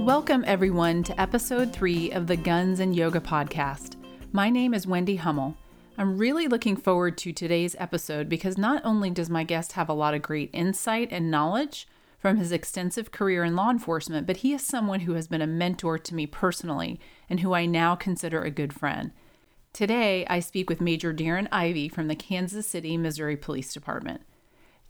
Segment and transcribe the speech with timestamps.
[0.00, 3.94] Welcome, everyone, to episode three of the Guns and Yoga podcast.
[4.32, 5.56] My name is Wendy Hummel.
[5.96, 9.92] I'm really looking forward to today's episode because not only does my guest have a
[9.92, 11.86] lot of great insight and knowledge
[12.22, 15.46] from his extensive career in law enforcement, but he is someone who has been a
[15.46, 19.10] mentor to me personally and who I now consider a good friend.
[19.72, 24.20] Today, I speak with Major Darren Ivey from the Kansas City, Missouri Police Department.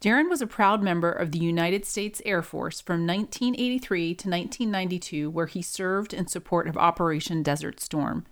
[0.02, 5.30] Darren was a proud member of the United States Air Force from 1983 to 1992,
[5.30, 8.26] where he served in support of Operation Desert Storm.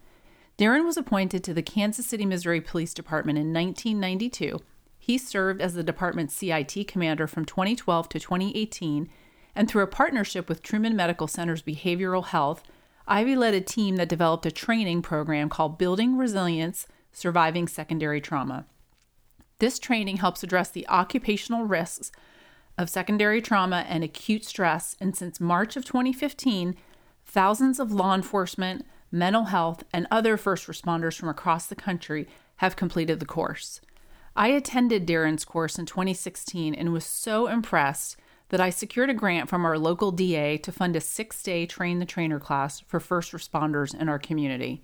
[0.58, 4.60] Darren was appointed to the Kansas City, Missouri Police Department in 1992.
[5.10, 9.08] He served as the department's CIT commander from 2012 to 2018,
[9.56, 12.62] and through a partnership with Truman Medical Center's Behavioral Health,
[13.08, 18.66] Ivey led a team that developed a training program called Building Resilience Surviving Secondary Trauma.
[19.58, 22.12] This training helps address the occupational risks
[22.78, 26.76] of secondary trauma and acute stress, and since March of 2015,
[27.26, 32.76] thousands of law enforcement, mental health, and other first responders from across the country have
[32.76, 33.80] completed the course.
[34.36, 38.16] I attended Darren's course in 2016 and was so impressed
[38.50, 41.98] that I secured a grant from our local DA to fund a six day train
[41.98, 44.82] the trainer class for first responders in our community.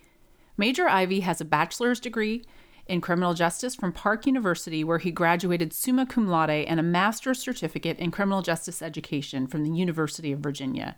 [0.57, 2.45] Major Ivey has a bachelor's degree
[2.87, 7.41] in criminal justice from Park University, where he graduated summa cum laude, and a master's
[7.41, 10.97] certificate in criminal justice education from the University of Virginia.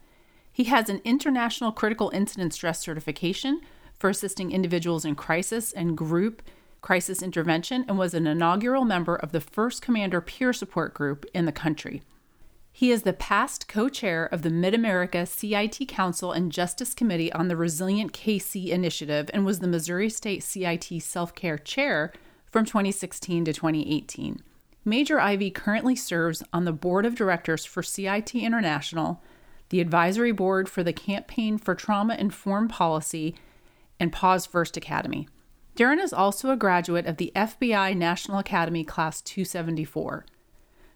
[0.52, 3.60] He has an international critical incident stress certification
[3.98, 6.42] for assisting individuals in crisis and group
[6.80, 11.44] crisis intervention and was an inaugural member of the first commander peer support group in
[11.44, 12.02] the country.
[12.78, 17.32] He is the past co chair of the Mid America CIT Council and Justice Committee
[17.32, 22.12] on the Resilient KC Initiative and was the Missouri State CIT Self Care Chair
[22.46, 24.42] from 2016 to 2018.
[24.84, 29.20] Major Ivey currently serves on the board of directors for CIT International,
[29.70, 33.34] the advisory board for the Campaign for Trauma Informed Policy,
[34.00, 35.28] and Pause First Academy.
[35.78, 40.26] Darren is also a graduate of the FBI National Academy Class 274.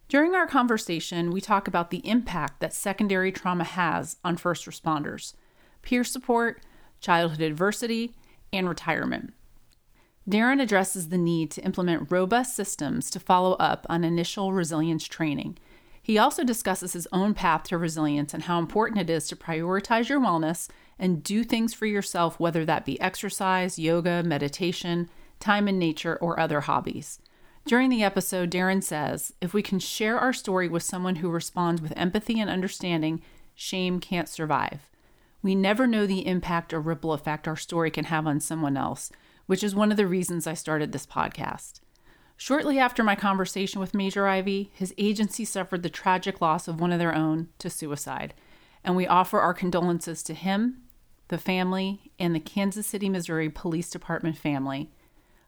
[0.09, 5.35] During our conversation, we talk about the impact that secondary trauma has on first responders,
[5.83, 6.65] peer support,
[7.01, 8.17] childhood adversity,
[8.53, 9.33] and retirement.
[10.29, 15.59] Darren addresses the need to implement robust systems to follow up on initial resilience training.
[16.03, 20.09] He also discusses his own path to resilience and how important it is to prioritize
[20.09, 20.69] your wellness
[20.99, 25.09] and do things for yourself, whether that be exercise, yoga, meditation,
[25.39, 27.21] time in nature, or other hobbies.
[27.65, 31.81] During the episode, Darren says, If we can share our story with someone who responds
[31.81, 33.23] with empathy and understanding,
[33.55, 34.91] shame can't survive.
[35.43, 39.13] We never know the impact or ripple effect our story can have on someone else,
[39.47, 41.81] which is one of the reasons I started this podcast.
[42.45, 46.91] Shortly after my conversation with Major Ivey, his agency suffered the tragic loss of one
[46.91, 48.35] of their own to suicide,
[48.83, 50.79] and we offer our condolences to him,
[51.29, 54.91] the family, and the Kansas City, Missouri Police Department family.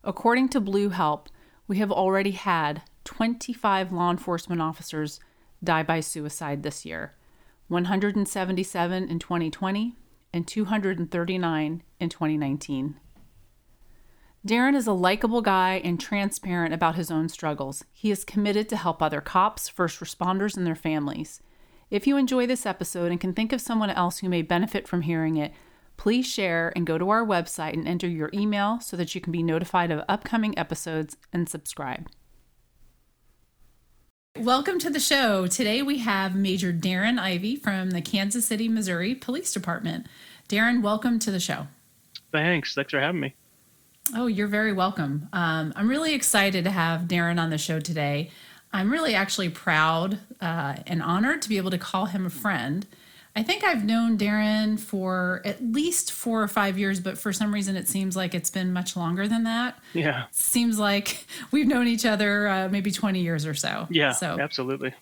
[0.04, 1.28] According to Blue Help,
[1.66, 5.18] we have already had 25 law enforcement officers
[5.64, 7.16] die by suicide this year
[7.66, 9.96] 177 in 2020
[10.32, 13.00] and 239 in 2019.
[14.46, 17.82] Darren is a likable guy and transparent about his own struggles.
[17.94, 21.40] He is committed to help other cops, first responders, and their families.
[21.88, 25.02] If you enjoy this episode and can think of someone else who may benefit from
[25.02, 25.54] hearing it,
[25.96, 29.32] please share and go to our website and enter your email so that you can
[29.32, 32.10] be notified of upcoming episodes and subscribe.
[34.38, 35.46] Welcome to the show.
[35.46, 40.06] Today we have Major Darren Ivey from the Kansas City, Missouri Police Department.
[40.50, 41.68] Darren, welcome to the show.
[42.30, 42.74] Thanks.
[42.74, 43.34] Thanks for having me.
[44.12, 45.28] Oh, you're very welcome.
[45.32, 48.30] Um, I'm really excited to have Darren on the show today.
[48.72, 52.86] I'm really actually proud uh, and honored to be able to call him a friend.
[53.36, 57.52] I think I've known Darren for at least four or five years, but for some
[57.52, 59.78] reason it seems like it's been much longer than that.
[59.92, 60.26] Yeah.
[60.30, 63.86] Seems like we've known each other uh, maybe 20 years or so.
[63.90, 64.12] Yeah.
[64.12, 64.92] So absolutely.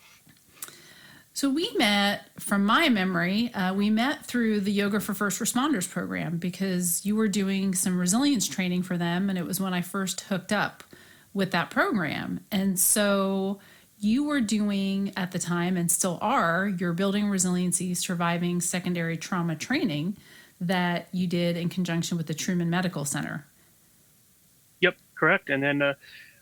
[1.34, 5.90] So we met, from my memory, uh, we met through the Yoga for First Responders
[5.90, 9.80] program because you were doing some resilience training for them, and it was when I
[9.80, 10.84] first hooked up
[11.32, 12.40] with that program.
[12.50, 13.60] And so
[13.98, 19.56] you were doing at the time and still are your building resiliency surviving secondary trauma
[19.56, 20.18] training
[20.60, 23.46] that you did in conjunction with the Truman Medical Center.
[24.80, 25.48] Yep, correct.
[25.48, 25.94] And then uh,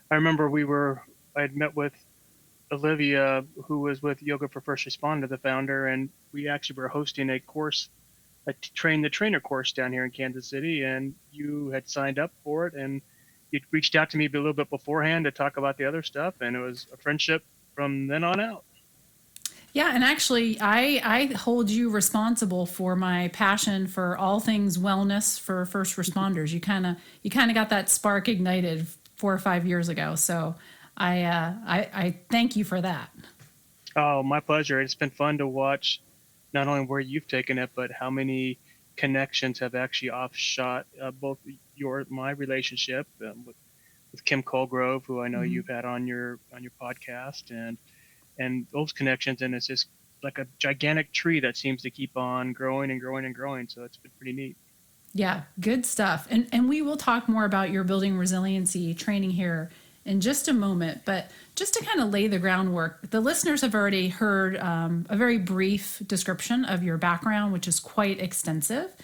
[0.09, 1.01] I remember we were
[1.35, 1.93] I had met with
[2.71, 7.29] Olivia, who was with Yoga for First Responder, the founder, and we actually were hosting
[7.29, 7.89] a course
[8.47, 12.31] a train the trainer course down here in Kansas City, and you had signed up
[12.43, 13.01] for it, and
[13.51, 16.33] you'd reached out to me a little bit beforehand to talk about the other stuff,
[16.41, 17.43] and it was a friendship
[17.75, 18.63] from then on out.
[19.73, 25.39] Yeah, and actually, I I hold you responsible for my passion for all things wellness
[25.39, 26.51] for first responders.
[26.51, 30.15] You kind of you kind of got that spark ignited four or five years ago.
[30.15, 30.55] So
[31.01, 33.09] I uh, I, I thank you for that.
[33.95, 34.79] Oh, my pleasure.
[34.79, 35.99] It's been fun to watch
[36.53, 38.59] not only where you've taken it, but how many
[38.97, 41.39] connections have actually offshot uh, both
[41.75, 43.55] your my relationship um, with
[44.11, 45.53] with Kim Colgrove, who I know mm-hmm.
[45.53, 47.79] you've had on your on your podcast, and
[48.37, 49.87] and those connections, and it's just
[50.21, 53.67] like a gigantic tree that seems to keep on growing and growing and growing.
[53.67, 54.55] So it's been pretty neat.
[55.15, 56.27] Yeah, good stuff.
[56.29, 59.71] And and we will talk more about your building resiliency training here
[60.05, 61.01] in just a moment.
[61.05, 65.15] But just to kind of lay the groundwork, the listeners have already heard um, a
[65.15, 68.95] very brief description of your background, which is quite extensive.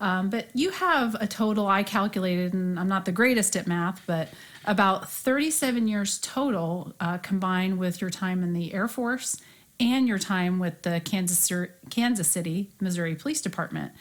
[0.00, 4.00] Um, but you have a total, I calculated, and I'm not the greatest at math,
[4.06, 4.28] but
[4.64, 9.40] about 37 years total uh, combined with your time in the Air Force
[9.80, 11.50] and your time with the Kansas,
[11.90, 13.92] Kansas City, Missouri Police Department.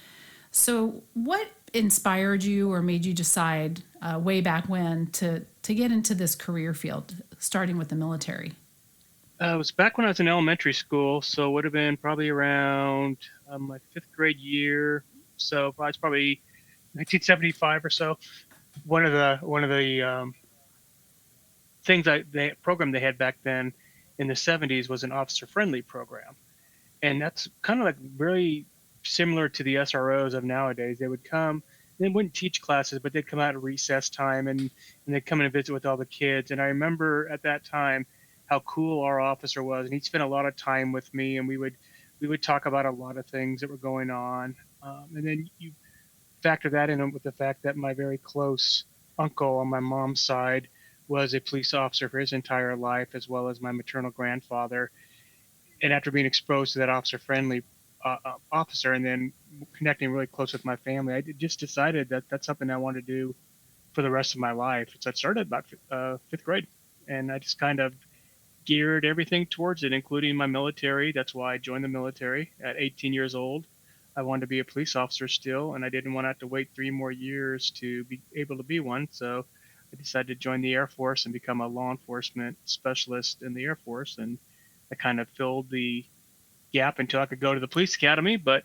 [0.52, 5.92] So, what inspired you or made you decide uh, way back when to, to get
[5.92, 8.54] into this career field, starting with the military?
[9.40, 11.96] Uh, it was back when I was in elementary school, so it would have been
[11.96, 15.04] probably around um, my fifth grade year.
[15.38, 16.42] So it's probably
[16.94, 18.18] 1975 or so.
[18.86, 20.34] One of the one of the um,
[21.84, 23.74] things that the program they had back then
[24.20, 26.36] in the 70s was an officer friendly program.
[27.02, 28.66] And that's kind of like very
[29.08, 30.98] similar to the SROs of nowadays.
[31.00, 31.64] They would come,
[32.00, 35.40] they wouldn't teach classes, but they'd come out at recess time and, and they'd come
[35.40, 36.52] in and visit with all the kids.
[36.52, 38.06] And I remember at that time
[38.46, 39.86] how cool our officer was.
[39.86, 41.76] And he spent a lot of time with me and we would,
[42.20, 44.56] we would talk about a lot of things that were going on.
[44.82, 45.72] Um, and then you
[46.44, 48.86] factor that in with the fact that my very close
[49.20, 50.68] uncle on my mom's side
[51.08, 54.92] was a police officer for his entire life, as well as my maternal grandfather.
[55.82, 57.64] And after being exposed to that officer friendly
[58.04, 59.34] uh, uh, officer and then
[59.78, 63.14] connecting really close with my family, I just decided that that's something I wanted to
[63.14, 63.36] do
[63.94, 64.90] for the rest of my life.
[65.00, 66.68] So I started about uh, fifth grade,
[67.08, 67.94] and I just kind of
[68.66, 71.12] geared everything towards it, including my military.
[71.12, 73.66] That's why I joined the military at 18 years old.
[74.16, 76.48] I wanted to be a police officer still, and I didn't want to have to
[76.48, 79.08] wait three more years to be able to be one.
[79.12, 79.46] So
[79.94, 83.64] I decided to join the Air Force and become a law enforcement specialist in the
[83.64, 84.38] Air Force, and
[84.92, 86.04] I kind of filled the
[86.78, 88.38] gap until I could go to the police academy.
[88.38, 88.64] But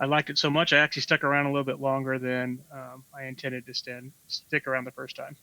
[0.00, 3.04] I liked it so much, I actually stuck around a little bit longer than um,
[3.12, 5.36] I intended to stand, stick around the first time.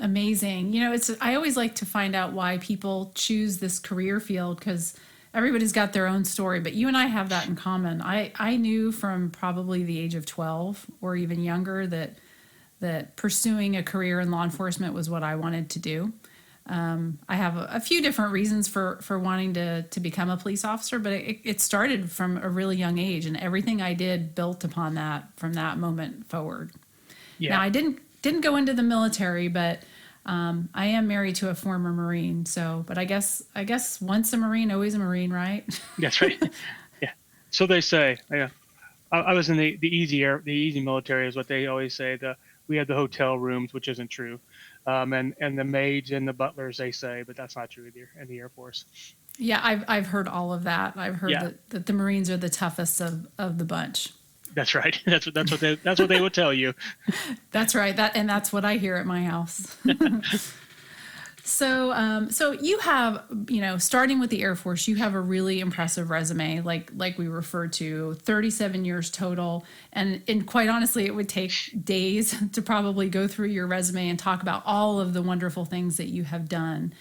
[0.00, 0.72] Amazing.
[0.72, 4.58] You know, it's I always like to find out why people choose this career field
[4.58, 4.98] because
[5.32, 8.02] everybody's got their own story, but you and I have that in common.
[8.02, 12.18] I I knew from probably the age of 12 or even younger that
[12.80, 16.12] that pursuing a career in law enforcement was what I wanted to do.
[16.66, 20.36] Um, I have a, a, few different reasons for for wanting to to become a
[20.38, 24.34] police officer, but it, it started from a really young age, and everything I did
[24.34, 26.72] built upon that from that moment forward.
[27.38, 27.50] Yeah.
[27.50, 29.80] Now I didn't didn't go into the military, but
[30.24, 32.46] um, I am married to a former Marine.
[32.46, 35.64] So, but I guess I guess once a Marine, always a Marine, right?
[35.98, 36.42] That's right.
[37.02, 37.10] yeah.
[37.50, 38.16] So they say.
[38.30, 38.48] Yeah.
[39.12, 41.94] I, I was in the the easy air, the easy military is what they always
[41.94, 42.16] say.
[42.16, 42.36] The
[42.68, 44.40] we had the hotel rooms, which isn't true,
[44.86, 48.08] um, and and the maids and the butlers they say, but that's not true either
[48.20, 48.84] in the Air Force.
[49.38, 50.96] Yeah, I've I've heard all of that.
[50.96, 51.44] I've heard yeah.
[51.44, 54.12] that, that the Marines are the toughest of, of the bunch.
[54.54, 55.00] That's right.
[55.06, 56.74] That's what that's what they that's what they would tell you.
[57.50, 57.96] that's right.
[57.96, 59.76] That and that's what I hear at my house.
[61.46, 65.20] So, um, so you have, you know, starting with the Air Force, you have a
[65.20, 71.04] really impressive resume, like like we referred to, 37 years total, and and quite honestly,
[71.04, 71.52] it would take
[71.84, 75.98] days to probably go through your resume and talk about all of the wonderful things
[75.98, 76.94] that you have done.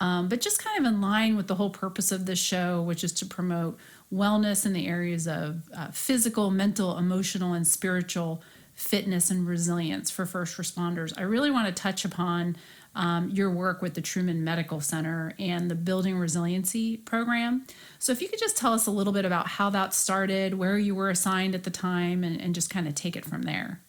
[0.00, 3.04] Um, but just kind of in line with the whole purpose of this show, which
[3.04, 3.76] is to promote
[4.10, 8.42] wellness in the areas of uh, physical, mental, emotional, and spiritual
[8.74, 11.12] fitness and resilience for first responders.
[11.18, 12.56] I really want to touch upon
[12.94, 17.66] um, your work with the Truman Medical Center and the Building Resiliency Program.
[17.98, 20.78] So, if you could just tell us a little bit about how that started, where
[20.78, 23.80] you were assigned at the time, and, and just kind of take it from there.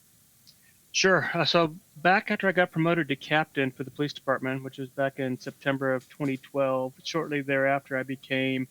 [0.92, 1.30] Sure.
[1.34, 4.90] Uh, so, back after I got promoted to captain for the police department, which was
[4.90, 8.68] back in September of 2012, shortly thereafter, I became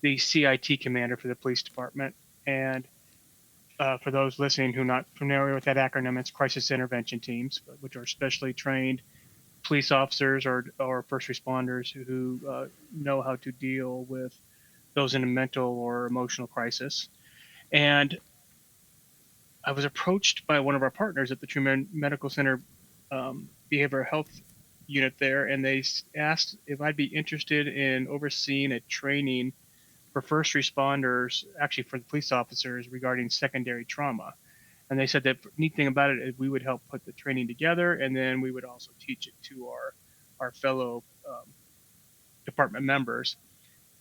[0.00, 2.14] the CIT commander for the police department.
[2.46, 2.86] And
[3.78, 7.60] uh, for those listening who are not familiar with that acronym, it's crisis intervention teams,
[7.80, 9.02] which are specially trained
[9.62, 14.38] police officers or, or first responders who uh, know how to deal with
[14.94, 17.08] those in a mental or emotional crisis.
[17.72, 18.18] And
[19.64, 22.60] I was approached by one of our partners at the Truman Medical Center
[23.12, 24.40] um, behavioral health
[24.86, 25.84] unit there, and they
[26.16, 29.52] asked if I'd be interested in overseeing a training
[30.12, 34.34] for first responders, actually for the police officers regarding secondary trauma.
[34.90, 37.46] And they said that neat thing about it is we would help put the training
[37.46, 39.94] together, and then we would also teach it to our
[40.40, 41.44] our fellow um,
[42.44, 43.36] department members.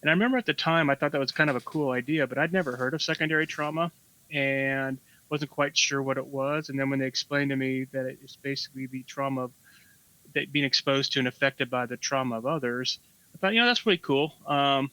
[0.02, 2.26] And I remember at the time I thought that was kind of a cool idea,
[2.26, 3.92] but I'd never heard of secondary trauma
[4.32, 4.98] and
[5.30, 6.70] wasn't quite sure what it was.
[6.70, 9.52] And then when they explained to me that it's basically the trauma of
[10.34, 13.00] that being exposed to and affected by the trauma of others,
[13.36, 14.34] I thought, you know, that's really cool.
[14.48, 14.90] Um,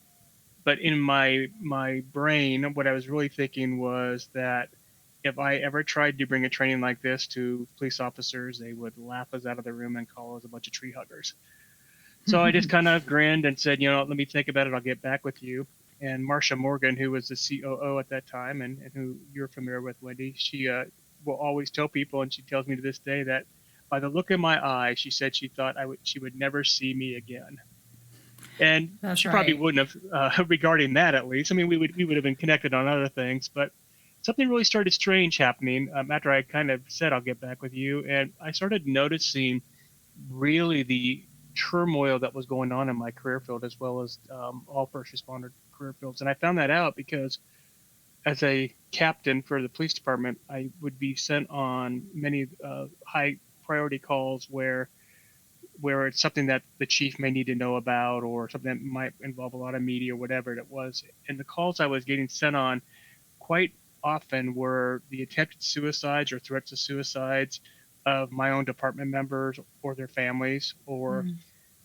[0.63, 4.69] but in my my brain, what I was really thinking was that
[5.23, 8.97] if I ever tried to bring a training like this to police officers, they would
[8.97, 11.33] laugh us out of the room and call us a bunch of tree huggers.
[12.25, 14.73] So I just kind of grinned and said, you know, let me think about it.
[14.73, 15.67] I'll get back with you.
[15.99, 19.81] And Marcia Morgan, who was the COO at that time and, and who you're familiar
[19.81, 20.85] with, Wendy, she uh,
[21.25, 23.45] will always tell people, and she tells me to this day that
[23.89, 26.63] by the look in my eye, she said she thought I would she would never
[26.63, 27.57] see me again.
[28.59, 31.51] And That's she probably wouldn't have uh, regarding that at least.
[31.51, 33.71] I mean, we would we would have been connected on other things, but
[34.27, 37.73] something really started strange happening um, after I kind of said I'll get back with
[37.73, 39.61] you, and I started noticing
[40.29, 41.23] really the
[41.55, 45.15] turmoil that was going on in my career field as well as um, all first
[45.15, 47.39] responder career fields, and I found that out because
[48.25, 53.37] as a captain for the police department, I would be sent on many uh, high
[53.63, 54.89] priority calls where
[55.79, 59.13] where it's something that the chief may need to know about or something that might
[59.21, 61.03] involve a lot of media or whatever it was.
[61.29, 62.81] And the calls I was getting sent on
[63.39, 63.73] quite
[64.07, 67.61] often were the attempted suicides or threats of suicides
[68.05, 71.37] of my own department members or their families or Mm.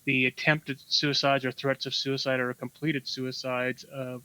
[0.06, 4.22] the attempted suicides or threats of suicide or completed suicides of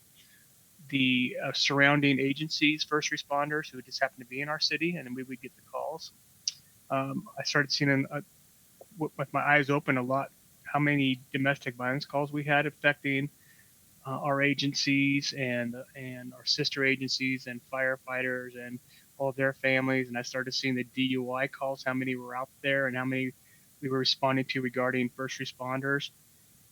[0.89, 5.05] the uh, surrounding agencies, first responders who just happened to be in our city, and
[5.07, 6.13] then we would get the calls.
[6.89, 8.21] Um, I started seeing, in, uh,
[8.99, 10.29] with my eyes open, a lot
[10.73, 13.29] how many domestic violence calls we had affecting
[14.07, 18.79] uh, our agencies and and our sister agencies and firefighters and
[19.17, 20.07] all their families.
[20.07, 23.31] And I started seeing the DUI calls, how many were out there, and how many
[23.81, 26.09] we were responding to regarding first responders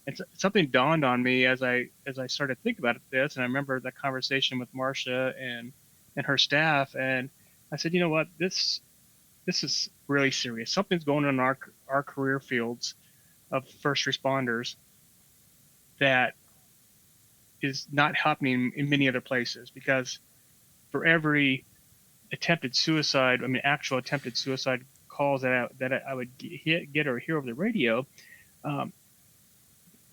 [0.07, 3.35] and so- something dawned on me as I as I started to think about this,
[3.35, 5.73] and I remember that conversation with Marcia and
[6.15, 7.29] and her staff, and
[7.71, 8.81] I said, you know what, this
[9.45, 10.71] this is really serious.
[10.71, 12.95] Something's going on in our our career fields
[13.51, 14.75] of first responders
[15.99, 16.35] that
[17.65, 20.19] is not happening in many other places because
[20.91, 21.65] for every
[22.31, 27.07] attempted suicide, I mean actual attempted suicide calls that I, that I would get, get
[27.07, 28.05] or hear over the radio.
[28.63, 28.93] Um,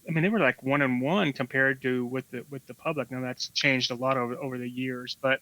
[0.09, 3.11] I mean, they were like one and one compared to with the with the public.
[3.11, 5.41] Now that's changed a lot over over the years, but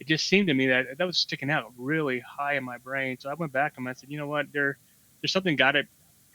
[0.00, 3.16] it just seemed to me that that was sticking out really high in my brain.
[3.18, 4.78] So I went back and I said, you know what, there
[5.20, 5.86] there's something got it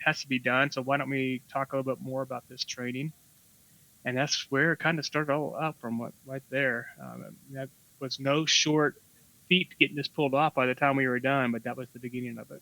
[0.04, 0.72] has to be done.
[0.72, 3.14] So why don't we talk a little bit more about this training?
[4.08, 6.88] And that's where it kind of started all out from what right there.
[7.04, 7.68] Um, that
[8.00, 9.02] was no short
[9.50, 12.00] feat getting this pulled off by the time we were done, but that was the
[12.00, 12.62] beginning of it.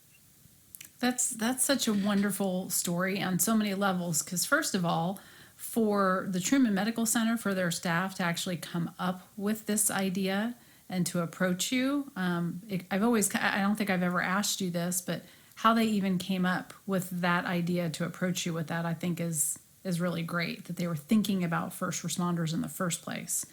[0.98, 4.24] That's that's such a wonderful story on so many levels.
[4.24, 5.20] Because first of all,
[5.54, 10.56] for the Truman Medical Center, for their staff to actually come up with this idea
[10.88, 14.72] and to approach you, um, it, I've always I don't think I've ever asked you
[14.72, 15.22] this, but
[15.54, 19.20] how they even came up with that idea to approach you with that, I think
[19.20, 23.46] is is really great that they were thinking about first responders in the first place.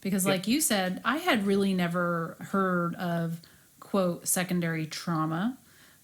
[0.00, 3.40] Because, like you said, I had really never heard of
[3.80, 5.58] quote secondary trauma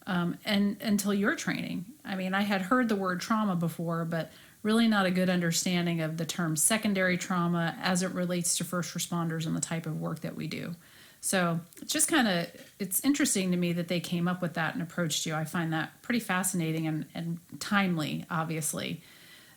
[0.07, 1.85] um, and until your training.
[2.05, 6.00] I mean, I had heard the word trauma before, but really not a good understanding
[6.00, 10.00] of the term secondary trauma as it relates to first responders and the type of
[10.00, 10.75] work that we do.
[11.21, 12.47] So it's just kind of
[12.79, 15.35] it's interesting to me that they came up with that and approached you.
[15.35, 19.03] I find that pretty fascinating and, and timely, obviously.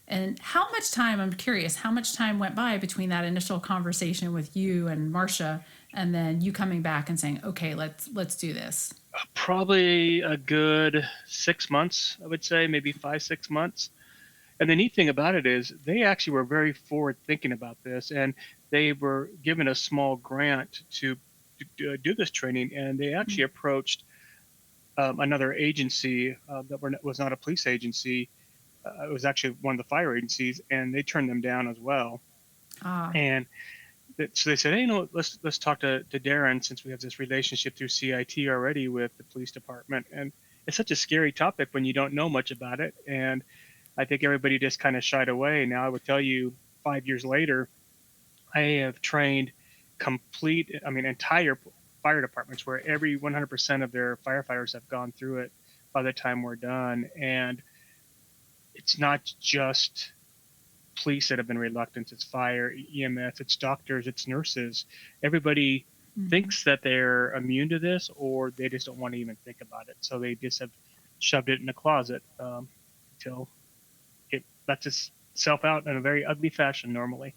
[0.07, 4.33] And how much time, I'm curious, how much time went by between that initial conversation
[4.33, 8.53] with you and Marcia and then you coming back and saying, okay, let's let's do
[8.53, 8.93] this.
[9.33, 13.89] probably a good six months, I would say, maybe five, six months.
[14.59, 18.11] And the neat thing about it is they actually were very forward thinking about this
[18.11, 18.33] and
[18.69, 21.15] they were given a small grant to,
[21.77, 22.71] to do this training.
[22.75, 24.03] And they actually approached
[24.97, 28.29] um, another agency uh, that were, was not a police agency.
[28.85, 31.79] Uh, it was actually one of the fire agencies, and they turned them down as
[31.79, 32.21] well
[32.83, 33.45] Ah, and
[34.33, 36.99] so they said, "Hey, you know, let's let's talk to, to Darren since we have
[36.99, 40.31] this relationship through CIT already with the police department." And
[40.65, 43.43] it's such a scary topic when you don't know much about it, and
[43.97, 45.65] I think everybody just kind of shied away.
[45.65, 47.69] Now I would tell you, five years later,
[48.53, 49.51] I have trained
[49.97, 51.57] complete, I mean, entire
[52.03, 55.51] fire departments where every 100% of their firefighters have gone through it
[55.93, 57.09] by the time we're done.
[57.19, 57.61] And
[58.77, 60.13] it's not just
[61.01, 64.85] police that have been reluctant, it's fire, EMS, it's doctors, it's nurses.
[65.23, 65.85] Everybody
[66.17, 66.29] Mhm.
[66.29, 69.89] thinks that they're immune to this or they just don't want to even think about
[69.89, 69.97] it.
[70.01, 70.71] So they just have
[71.19, 72.69] shoved it in a closet um,
[73.13, 73.49] until
[74.31, 77.35] it lets itself out in a very ugly fashion normally.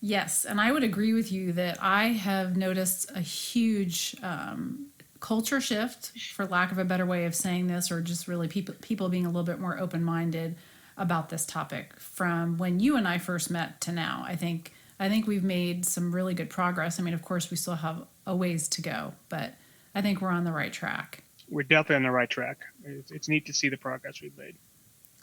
[0.00, 4.88] Yes, and I would agree with you that I have noticed a huge um,
[5.24, 8.74] culture shift, for lack of a better way of saying this, or just really people
[8.82, 10.54] people being a little bit more open minded
[10.98, 14.22] about this topic from when you and I first met to now.
[14.26, 17.00] I think I think we've made some really good progress.
[17.00, 19.54] I mean, of course, we still have a ways to go, but
[19.94, 21.24] I think we're on the right track.
[21.48, 22.58] We're definitely on the right track.
[22.84, 24.56] It's, it's neat to see the progress we've made.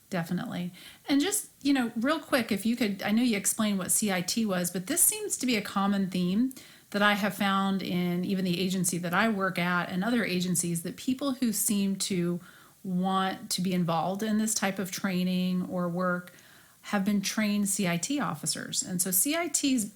[0.10, 0.74] Definitely.
[1.08, 4.46] And just, you know, real quick, if you could, I know you explained what CIT
[4.46, 6.54] was, but this seems to be a common theme
[6.92, 10.84] that I have found in even the agency that I work at and other agencies
[10.84, 12.40] that people who seem to
[12.84, 16.34] want to be involved in this type of training or work
[16.82, 18.84] have been trained CIT officers.
[18.84, 19.92] And so CIT's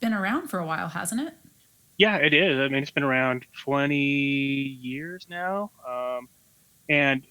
[0.00, 1.34] been around for a while, hasn't it?
[1.96, 2.58] Yeah, it is.
[2.58, 5.70] I mean, it's been around 20 years now.
[5.88, 6.28] Um,
[6.88, 7.26] and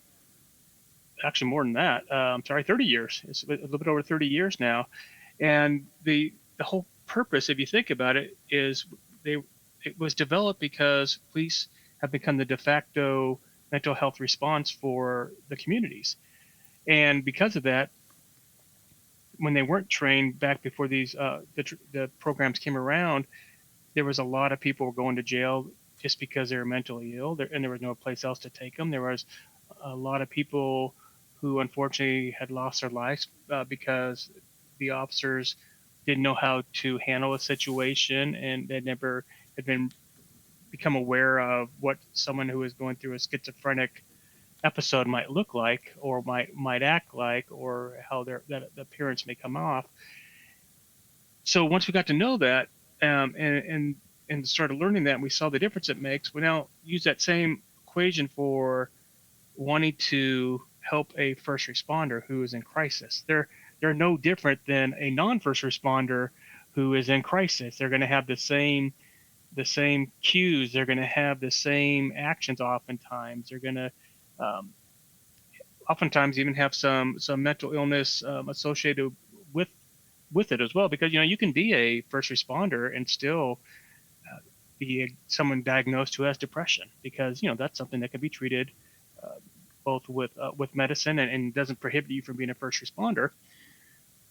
[1.24, 2.04] actually more than that.
[2.12, 3.24] I'm sorry, 30 years.
[3.28, 4.88] It's a little bit over 30 years now.
[5.40, 8.86] And the the whole purpose, if you think about it, is
[9.24, 9.38] they
[9.84, 11.68] it was developed because police
[12.00, 13.40] have become the de facto
[13.72, 16.18] mental health response for the communities.
[16.88, 17.90] And because of that,
[19.38, 23.28] when they weren't trained back before these uh, the, the programs came around,
[23.94, 25.68] there was a lot of people going to jail
[26.02, 28.78] just because they were mentally ill, there, and there was no place else to take
[28.78, 28.92] them.
[28.92, 29.26] There was
[29.84, 30.94] a lot of people
[31.36, 34.30] who unfortunately had lost their lives uh, because
[34.78, 35.56] the officers
[36.06, 39.92] didn't know how to handle a situation and they never had been
[40.72, 44.04] become aware of what someone who is going through a schizophrenic
[44.64, 49.36] episode might look like or might might act like or how their that appearance may
[49.36, 49.86] come off.
[51.44, 52.68] So once we got to know that
[53.02, 53.96] um, and, and
[54.30, 57.22] and started learning that and we saw the difference it makes we now use that
[57.22, 58.90] same equation for
[59.56, 63.24] wanting to help a first responder who is in crisis.
[63.28, 63.48] They're
[63.86, 66.30] they're no different than a non-first responder
[66.72, 67.78] who is in crisis.
[67.78, 68.94] They're going to have the same
[69.54, 70.74] the same cues.
[70.74, 73.50] They're going to have the same actions oftentimes.
[73.50, 73.92] They're going to
[74.40, 74.74] um,
[75.88, 79.16] oftentimes even have some some mental illness um, associated
[79.54, 79.68] with
[80.32, 80.90] with it as well.
[80.90, 83.60] Because you know you can be a first responder and still
[84.28, 84.40] uh,
[84.80, 86.90] be a, someone diagnosed who has depression.
[87.04, 88.72] Because you know that's something that can be treated
[89.24, 89.38] uh,
[89.84, 93.30] both with uh, with medicine and, and doesn't prohibit you from being a first responder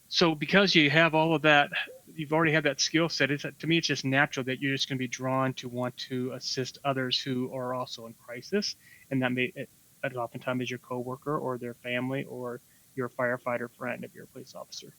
[0.07, 1.69] so because you have all of that
[2.15, 4.87] you've already had that skill set it's to me it's just natural that you're just
[4.87, 8.75] going to be drawn to want to assist others who are also in crisis
[9.11, 9.69] and that may it,
[10.01, 12.61] that oftentimes is your coworker or their family or
[12.95, 14.95] your firefighter friend if you're a police officer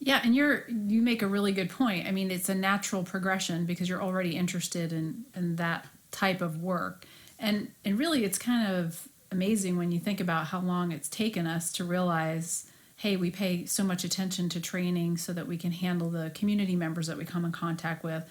[0.00, 2.06] Yeah, and you're you make a really good point.
[2.06, 6.62] I mean, it's a natural progression because you're already interested in in that type of
[6.62, 7.04] work.
[7.38, 11.46] And and really it's kind of amazing when you think about how long it's taken
[11.46, 12.66] us to realize
[12.98, 16.74] hey, we pay so much attention to training so that we can handle the community
[16.74, 18.24] members that we come in contact with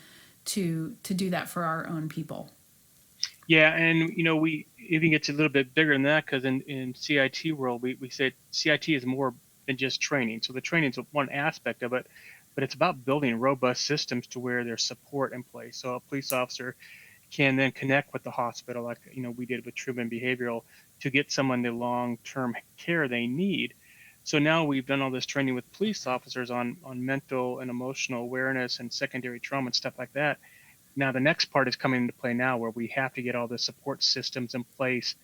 [0.44, 2.52] to to do that for our own people.
[3.48, 6.62] Yeah, and you know we even gets a little bit bigger than that because in
[6.62, 9.34] in CIT world we we say CIT is more
[9.68, 10.42] than just training.
[10.44, 12.06] So the training is one aspect of it,
[12.54, 15.78] but it's about building robust systems to where there's support in place.
[15.78, 16.76] So a police officer
[17.32, 20.64] can then connect with the hospital, like you know we did with Truman Behavioral,
[21.00, 23.74] to get someone the long-term care they need.
[24.28, 28.24] So now we've done all this training with police officers on on mental and emotional
[28.24, 30.38] awareness and secondary trauma and stuff like that.
[30.98, 33.48] Now the next part is coming into play now, where we have to get all
[33.48, 35.16] the support systems in place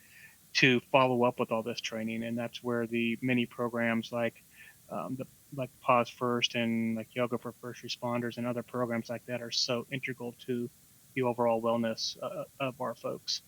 [0.54, 4.42] to follow up with all this training, and that's where the many programs like
[4.90, 9.26] um, the like Pause First and like Yoga for First Responders and other programs like
[9.26, 10.70] that are so integral to
[11.14, 13.42] the overall wellness uh, of our folks.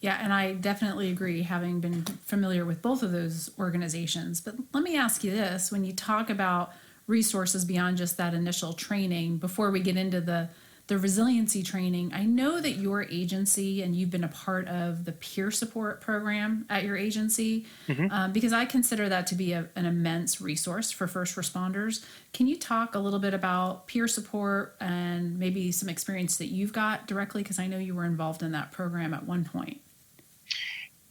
[0.00, 4.40] Yeah, and I definitely agree, having been familiar with both of those organizations.
[4.40, 6.72] But let me ask you this when you talk about
[7.06, 10.48] resources beyond just that initial training, before we get into the
[10.88, 15.12] the resiliency training, I know that your agency and you've been a part of the
[15.12, 17.66] peer support program at your agency
[18.10, 22.04] um, because I consider that to be a, an immense resource for first responders.
[22.32, 26.72] Can you talk a little bit about peer support and maybe some experience that you've
[26.72, 27.42] got directly?
[27.42, 29.80] Because I know you were involved in that program at one point.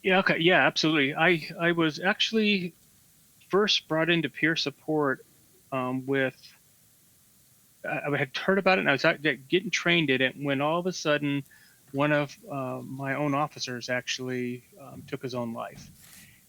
[0.03, 0.37] Yeah, okay.
[0.39, 1.15] Yeah, absolutely.
[1.15, 2.75] I I was actually
[3.49, 5.25] first brought into peer support
[5.71, 6.35] um, with
[7.85, 10.79] I had heard about it and I was out getting trained in it when all
[10.79, 11.43] of a sudden
[11.91, 15.89] one of uh, my own officers actually um, took his own life.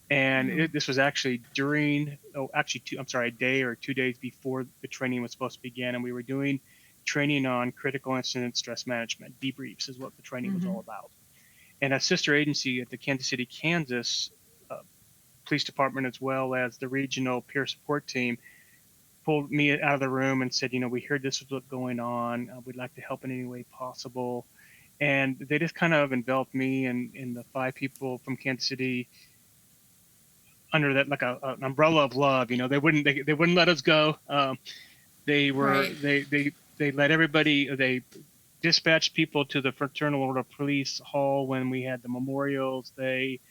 [0.09, 0.59] And Mhm.
[0.59, 4.17] it, this was actually during, oh, actually, two, I'm sorry, a day or two days
[4.17, 5.95] before the training was supposed to begin.
[5.95, 6.59] And we were doing
[7.05, 9.39] training on critical incident stress management.
[9.39, 10.69] Debriefs is what the training was Mhm.
[10.73, 11.11] all about.
[11.81, 14.31] And a sister agency at the Kansas City, Kansas
[14.69, 14.79] uh,
[15.45, 18.37] Police Department, as well as the regional peer support team,
[19.27, 21.67] pulled me out of the room and said, you know, we heard this was what's
[21.67, 22.49] going on.
[22.49, 24.47] Uh, we'd like to help in any way possible.
[25.01, 29.09] And they just kind of enveloped me and, and the five people from Kansas City
[30.73, 32.51] under that like a, an umbrella of love.
[32.51, 34.17] You know, they wouldn't they, they wouldn't let us go.
[34.29, 34.57] Um,
[35.27, 36.01] they were Right.
[36.01, 38.03] they they they let everybody they
[38.61, 42.93] dispatched people to the Fraternal Order of Police Hall when we had the memorials.
[42.97, 43.41] They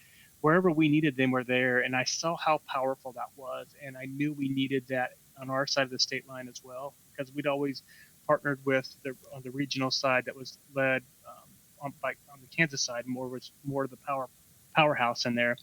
[0.41, 4.07] wherever we needed them were there, and I saw how powerful that was, and I
[4.07, 7.47] knew we needed that on our side of the state line as well because we'd
[7.47, 7.83] always
[8.27, 11.51] partnered with the on the regional side that was led um,
[11.83, 14.29] on by on the Kansas side more was more of the power
[14.75, 15.57] powerhouse in there,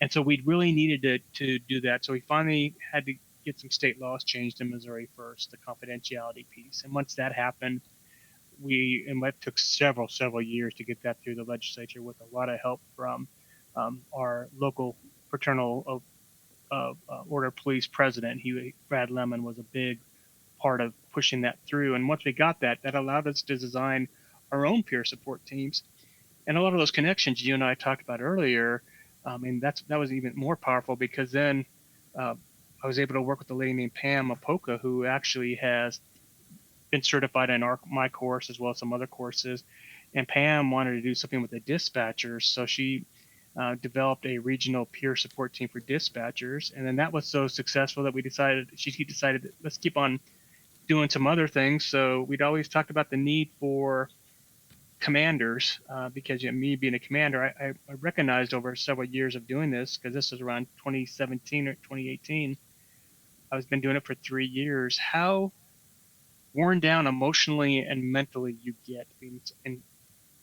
[0.00, 2.04] and so we really needed to to do that.
[2.04, 6.48] So we finally had to get some state laws changed in Missouri first, the confidentiality
[6.50, 7.80] piece, and once that happened,
[8.60, 12.34] we and that took several several years to get that through the legislature with a
[12.34, 13.26] lot of help from
[13.76, 14.96] um, our local
[15.30, 16.02] fraternal
[16.70, 18.40] uh, uh, order police president.
[18.40, 19.98] He Brad Lemon was a big
[20.58, 21.94] part of pushing that through.
[21.94, 24.08] And once we got that, that allowed us to design
[24.50, 25.82] our own peer support teams.
[26.46, 28.82] And a lot of those connections you and I talked about earlier,
[29.24, 31.66] I mean, that's that was even more powerful because then
[32.18, 32.34] uh,
[32.82, 36.00] I was able to work with a lady named Pam Apoka, who actually has
[36.90, 39.64] been certified in our, my course as well as some other courses.
[40.14, 43.04] And Pam wanted to do something with the dispatchers, so she
[43.58, 46.72] uh, developed a regional peer support team for dispatchers.
[46.74, 50.20] And then that was so successful that we decided she decided that let's keep on
[50.86, 51.84] doing some other things.
[51.84, 54.08] So we'd always talked about the need for
[55.00, 59.36] commanders uh, because you know, me being a commander, I, I, recognized over several years
[59.36, 62.56] of doing this because this was around 2017 or 2018.
[63.50, 64.98] I was been doing it for three years.
[64.98, 65.52] How
[66.52, 69.82] worn down emotionally and mentally you get in, in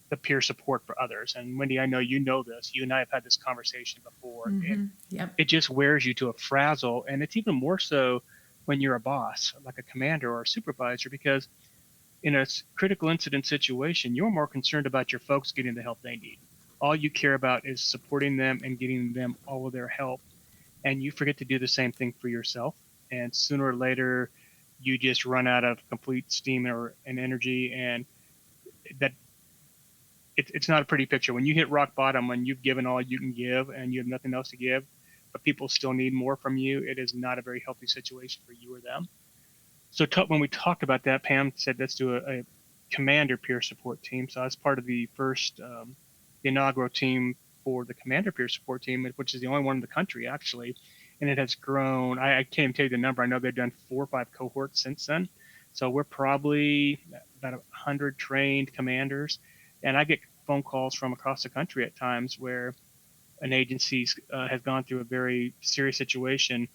[0.10, 1.36] the peer support for others.
[1.36, 2.72] And Wendy, I know you know this.
[2.74, 4.50] You and I have had this conversation before.
[4.50, 4.92] And Mhm.
[5.10, 5.34] Yep.
[5.38, 7.06] it just wears you to a frazzle.
[7.10, 8.22] And it's even more so
[8.66, 11.48] when you're a boss, like a commander or a supervisor, because
[12.24, 16.16] in a critical incident situation, you're more concerned about your folks getting the help they
[16.16, 16.40] need.
[16.82, 20.22] All you care about is supporting them and getting them all of their help.
[20.84, 22.76] And you forget to do the same thing for yourself.
[23.12, 24.30] And sooner or later,
[24.80, 27.74] you just run out of complete steam or and energy.
[27.74, 28.06] And
[29.00, 29.14] that
[30.38, 31.34] it, it's not a pretty picture.
[31.34, 34.08] When you hit rock bottom, when you've given all you can give and you have
[34.08, 34.84] nothing else to give,
[35.32, 38.54] but people still need more from you, it is not a very healthy situation for
[38.54, 39.08] you or them.
[39.92, 42.46] So t- when we talked about that, Pam said let's do a, a
[42.92, 44.30] commander peer support team.
[44.30, 45.96] So I was part of the first um,
[46.42, 49.82] the inaugural team for the commander peer support team, which is the only one in
[49.82, 50.76] the country actually,
[51.22, 52.20] and it has grown.
[52.20, 53.24] I, I can't even tell you the number.
[53.24, 55.28] I know they've done four or five cohorts since then.
[55.74, 57.02] So we're probably
[57.40, 59.40] about a hundred trained commanders,
[59.86, 62.74] and I get phone calls from across the country at times where
[63.42, 66.68] an agency uh, has gone through a very serious situation,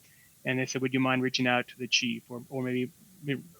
[0.45, 2.93] and they said, "Would you mind reaching out to the chief, or, or maybe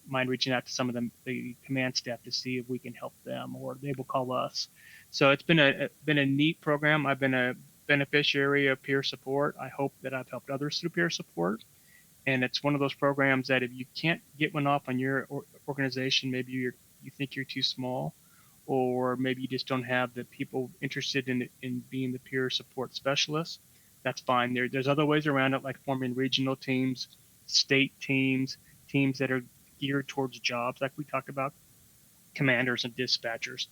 [0.09, 2.95] mind reaching out to some of the, the command staff to see if we can
[2.95, 4.69] help them, or they will call us."
[5.11, 7.05] So it's been a been a neat program.
[7.07, 7.55] I've been a
[7.89, 9.57] beneficiary of peer support.
[9.61, 11.65] I hope that I've helped others through peer support.
[12.27, 15.27] And it's one of those programs that if you can't get one off on your
[15.67, 18.15] organization, maybe you're you think you're too small,
[18.71, 22.95] or maybe you just don't have the people interested in in being the peer support
[22.95, 23.59] specialist.
[24.05, 24.55] That's fine.
[24.55, 27.09] There, there's other ways around it, like forming regional teams,
[27.47, 29.43] state teams, teams that are
[29.81, 31.53] geared towards jobs, like we talked about,
[32.37, 33.67] commanders and dispatchers.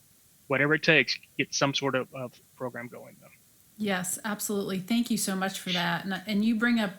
[0.49, 3.15] Whatever it takes, get some sort of, of program going.
[3.21, 3.29] Though.
[3.77, 4.81] Yes, absolutely.
[4.81, 6.07] Thank you so much for that.
[6.07, 6.95] And, and you bring up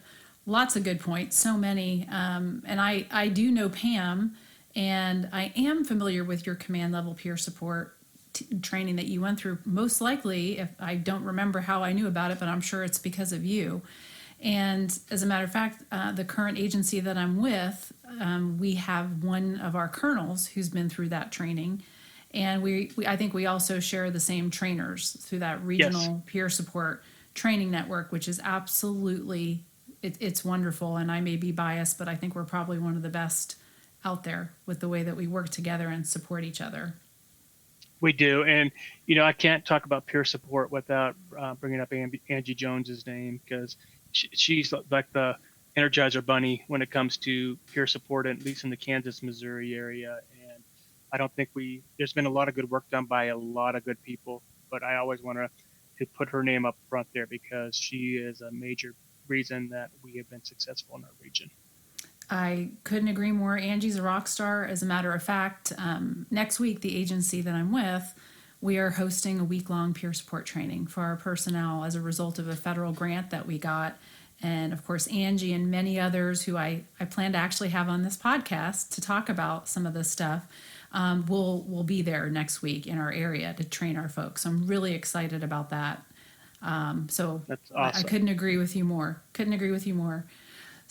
[0.46, 2.08] lots of good points, so many.
[2.10, 4.38] Um, and I, I do know Pam,
[4.80, 7.98] and I am familiar with your command level peer support
[8.32, 9.58] t- training that you went through.
[9.66, 12.98] Most likely, if I don't remember how I knew about it, but I'm sure it's
[12.98, 13.82] because of you.
[14.40, 18.76] And as a matter of fact, uh, the current agency that I'm with, um, we
[18.76, 21.84] have one of our colonels who's been through that training.
[22.34, 26.48] And we, we, I think we also share the same trainers through that regional peer
[26.48, 29.66] support training network, which is absolutely,
[30.02, 30.96] it, it's wonderful.
[30.96, 33.58] And I may be biased, but I think we're probably one of the best
[34.06, 36.96] out there with the way that we work together and support each other.
[38.02, 38.72] We do, and
[39.08, 43.42] you know I can't talk about peer support without uh, bringing up Angie, Jones's name
[43.44, 43.76] because
[44.14, 45.36] she, she's like the
[45.78, 50.20] Energizer Bunny when it comes to peer support, at least in the Kansas, Missouri area.
[50.32, 50.64] And
[51.12, 53.76] I don't think we, there's been a lot of good work done by a lot
[53.76, 55.50] of good people, but I always want to,
[56.00, 58.94] to put her name up front there because she is a major
[59.28, 61.50] reason that we have been successful in our region.
[62.30, 63.58] I couldn't agree more.
[63.58, 64.64] Angie's a rock star.
[64.64, 68.14] As a matter of fact, um, next week, the agency that I'm with,
[68.62, 72.38] we are hosting a week long peer support training for our personnel as a result
[72.38, 73.98] of a federal grant that we got.
[74.42, 78.04] And of course, Angie and many others who I, I plan to actually have on
[78.04, 80.46] this podcast to talk about some of this stuff
[80.92, 84.46] um, will will be there next week in our area to train our folks.
[84.46, 86.04] I'm really excited about that.
[86.62, 87.98] Um, so That's awesome.
[87.98, 89.22] I, I couldn't agree with you more.
[89.34, 90.26] Couldn't agree with you more.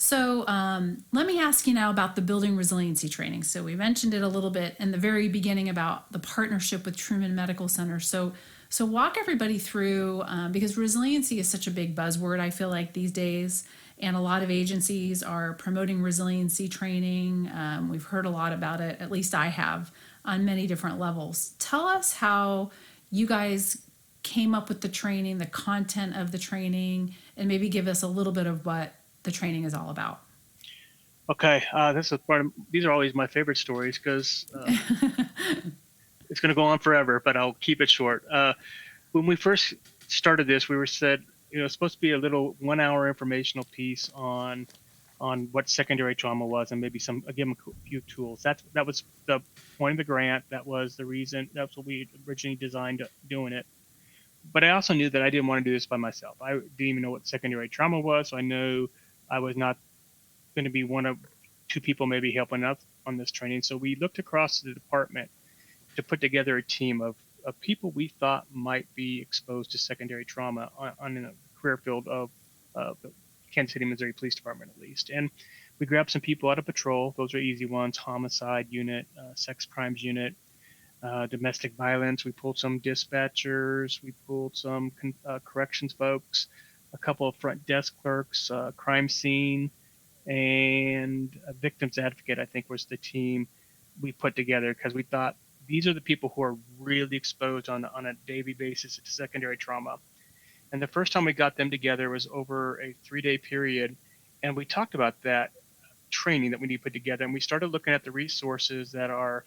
[0.00, 3.42] So um, let me ask you now about the building resiliency training.
[3.42, 6.96] So we mentioned it a little bit in the very beginning about the partnership with
[6.96, 7.98] Truman Medical Center.
[7.98, 8.32] So
[8.70, 12.38] so walk everybody through um, because resiliency is such a big buzzword.
[12.38, 13.64] I feel like these days,
[13.98, 17.50] and a lot of agencies are promoting resiliency training.
[17.52, 19.00] Um, we've heard a lot about it.
[19.00, 19.90] At least I have
[20.24, 21.54] on many different levels.
[21.58, 22.70] Tell us how
[23.10, 23.82] you guys
[24.22, 28.08] came up with the training, the content of the training, and maybe give us a
[28.08, 30.20] little bit of what the training is all about.
[31.30, 34.64] Okay, uh, this is part of, these are always my favorite stories because uh,
[36.30, 38.24] it's going to go on forever, but I'll keep it short.
[38.30, 38.54] Uh,
[39.12, 39.74] when we first
[40.06, 43.66] started this, we were said you know it's supposed to be a little one-hour informational
[43.72, 44.66] piece on
[45.20, 48.42] on what secondary trauma was and maybe some give them a few tools.
[48.42, 49.40] That that was the
[49.76, 50.44] point of the grant.
[50.50, 51.50] That was the reason.
[51.52, 53.66] That's what we originally designed doing it.
[54.52, 56.36] But I also knew that I didn't want to do this by myself.
[56.40, 58.88] I didn't even know what secondary trauma was, so I knew
[59.30, 59.78] I was not
[60.54, 61.18] going to be one of
[61.68, 63.62] two people maybe helping us on this training.
[63.62, 65.30] So we looked across the department
[65.96, 67.14] to put together a team of,
[67.44, 72.30] of people we thought might be exposed to secondary trauma on, on career field of
[72.74, 73.12] uh, the
[73.52, 75.10] Kansas City, Missouri Police Department, at least.
[75.10, 75.30] And
[75.78, 77.14] we grabbed some people out of patrol.
[77.16, 80.34] Those are easy ones homicide unit, uh, sex crimes unit,
[81.02, 82.24] uh, domestic violence.
[82.24, 84.02] We pulled some dispatchers.
[84.02, 86.48] We pulled some con- uh, corrections folks
[86.92, 89.70] a couple of front desk clerks, uh, crime scene,
[90.26, 92.38] and a victims advocate.
[92.38, 93.48] I think was the team
[94.00, 97.84] we put together because we thought these are the people who are really exposed on
[97.84, 99.96] on a daily basis to secondary trauma.
[100.72, 103.96] And the first time we got them together was over a three day period,
[104.42, 105.50] and we talked about that
[106.10, 107.24] training that we need to put together.
[107.24, 109.44] And we started looking at the resources that our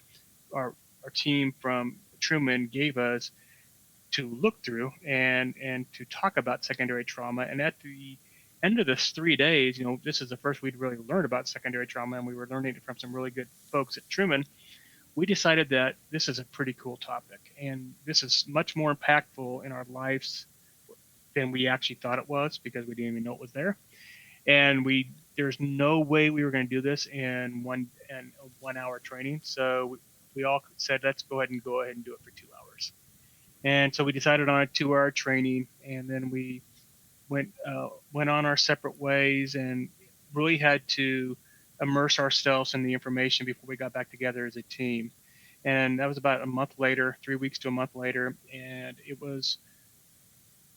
[0.54, 3.32] our our team from Truman gave us
[4.12, 7.44] to look through and and to talk about secondary trauma.
[7.44, 8.18] And at the
[8.64, 11.48] end of this three days, you know, this is the first we'd really learned about
[11.48, 14.44] secondary trauma, and we were learning it from some really good folks at Truman.
[15.16, 19.66] We decided that this is a pretty cool topic, and this is much more impactful
[19.66, 20.48] in our lives
[21.36, 23.78] than we actually thought it was because we didn't even know it was there.
[24.48, 28.78] And we there's no way we were going to do this in one and one
[28.78, 29.42] hour training.
[29.44, 29.98] So we,
[30.36, 32.61] we all said let's go ahead and go ahead and do it for two hours.
[33.64, 36.62] And so we decided on a two-hour training, and then we
[37.30, 39.90] went uh, went on our separate ways, and
[40.34, 41.38] really had to
[41.82, 45.12] immerse ourselves in the information before we got back together as a team.
[45.64, 49.22] And that was about a month later, three weeks to a month later, and it
[49.22, 49.60] was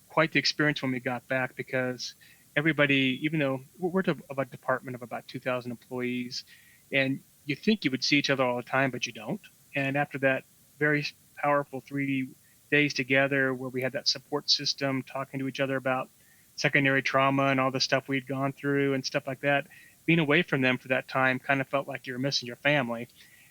[0.09, 2.15] quite the experience when we got back because
[2.57, 6.45] everybody, even though we're of a department of about 2,000 employees,
[6.93, 9.41] and you think you would see each other all the time, but you don't.
[9.75, 10.45] And after that
[10.79, 12.29] very powerful three
[12.75, 16.09] days together where we had that support system talking to each other about
[16.57, 19.69] secondary trauma and all the stuff we'd gone through and stuff like that.
[20.07, 22.57] Being away from them for that time kind of felt like you were missing your
[22.57, 23.07] family.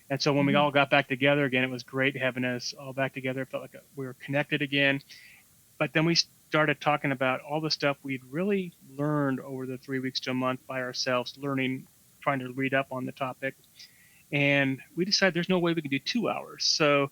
[0.09, 0.47] And so when mm-hmm.
[0.47, 3.43] we all got back together again it was great having us all back together.
[3.43, 5.01] It felt like we were connected again.
[5.79, 6.15] But then we
[6.49, 10.33] started talking about all the stuff we'd really learned over the three weeks to a
[10.33, 11.87] month by ourselves learning
[12.21, 13.55] trying to read up on the topic.
[14.33, 16.65] And we decided there's no way we can do two hours.
[16.65, 17.09] So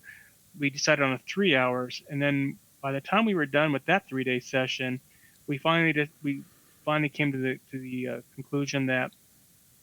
[0.59, 3.85] we decided on a three hours, and then by the time we were done with
[3.85, 4.99] that three day session,
[5.47, 6.43] we finally did, we
[6.85, 9.11] finally came to the to the uh, conclusion that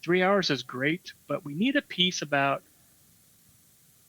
[0.02, 2.62] three hours is great, but we need a piece about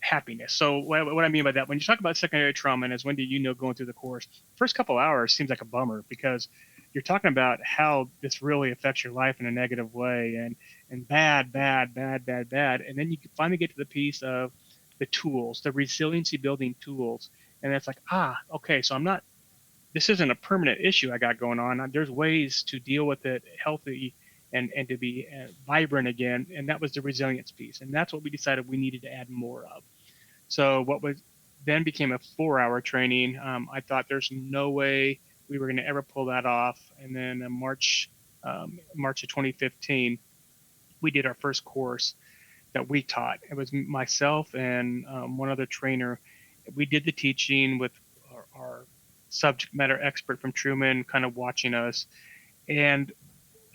[0.01, 0.53] happiness.
[0.53, 3.03] So what, what I mean by that, when you talk about secondary trauma, and as
[3.03, 6.47] Wendy, you know, going through the course, first couple hours seems like a bummer because
[6.93, 10.55] you're talking about how this really affects your life in a negative way, and
[10.89, 14.51] and bad, bad, bad, bad, bad, and then you finally get to the piece of
[14.99, 17.29] the tools, the resiliency building tools.
[17.63, 19.23] And it's like, ah, okay, so I'm not,
[19.93, 21.89] this isn't a permanent issue I got going on.
[21.91, 24.13] There's ways to deal with it healthy
[24.53, 26.47] and, and to be uh, vibrant again.
[26.55, 27.81] And that was the resilience piece.
[27.81, 29.83] And that's what we decided we needed to add more of.
[30.47, 31.21] So what was
[31.65, 33.37] then became a four hour training.
[33.37, 36.79] Um, I thought there's no way we were going to ever pull that off.
[37.01, 38.09] And then March
[38.43, 40.17] um, March of 2015,
[41.01, 42.15] we did our first course
[42.73, 43.39] that we taught.
[43.49, 46.19] It was myself and um, one other trainer.
[46.75, 47.91] We did the teaching with
[48.31, 48.85] our, our
[49.29, 52.05] subject matter expert from Truman kind of watching us.
[52.67, 53.11] And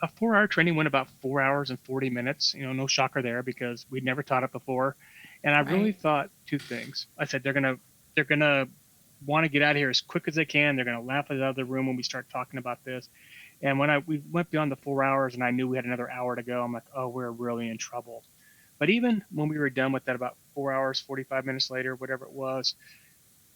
[0.03, 2.55] a four hour training went about four hours and 40 minutes.
[2.55, 4.97] You know, no shocker there because we'd never taught it before.
[5.43, 7.07] And I really thought two things.
[7.19, 7.79] I said, they're going to,
[8.15, 8.69] they're going to
[9.27, 10.77] want to get out of here as quick as they can.
[10.77, 13.09] They're going to laugh us out of the room when we start talking about this.
[13.63, 16.11] And when I we went beyond the four hours and I knew we had another
[16.11, 18.25] hour to go, I'm like, oh, we're really in trouble.
[18.85, 22.27] But even when we were done with that, about four hours, 45 minutes later, whatever
[22.27, 22.75] it was,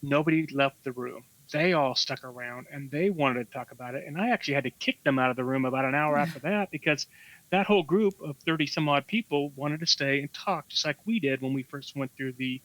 [0.00, 1.22] nobody left the room.
[1.52, 4.04] They all stuck around and they wanted to talk about it.
[4.06, 6.38] And I actually had to kick them out of the room about an hour after
[6.44, 7.06] that because
[7.50, 10.96] that whole group of 30 some odd people wanted to stay and talk just like
[11.04, 12.62] we did when we first went through the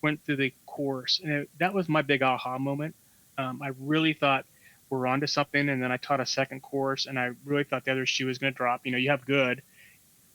[0.00, 1.20] went through the course.
[1.20, 2.94] And it, that was my big aha moment.
[3.38, 4.44] Um, I really thought
[4.88, 5.68] we're onto something.
[5.68, 8.38] And then I taught a second course and I really thought the other shoe was
[8.38, 8.82] going to drop.
[8.84, 9.62] You know, you have good.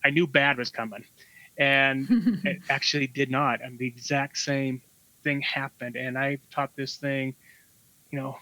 [0.04, 1.06] I knew bad was coming.
[1.58, 3.62] And it actually did not.
[3.64, 4.82] And the exact same
[5.24, 5.96] thing happened.
[5.96, 7.36] And I taught this thing,
[8.12, 8.38] you know,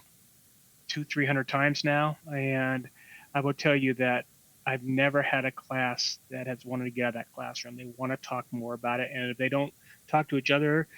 [0.88, 2.18] two, three hundred times now.
[2.32, 2.88] And
[3.34, 4.26] I will tell you that
[4.66, 7.76] I've never had a class that has wanted to get out of that classroom.
[7.76, 9.10] They want to talk more about it.
[9.12, 9.72] And if they don't
[10.06, 10.88] talk to each other,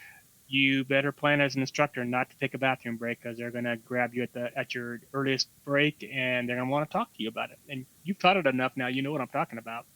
[0.46, 3.64] you better plan as an instructor not to take a bathroom break because they're going
[3.64, 6.92] to grab you at the at your earliest break and they're going to want to
[6.92, 7.58] talk to you about it.
[7.68, 9.86] And you've taught it enough now, you know what I'm talking about.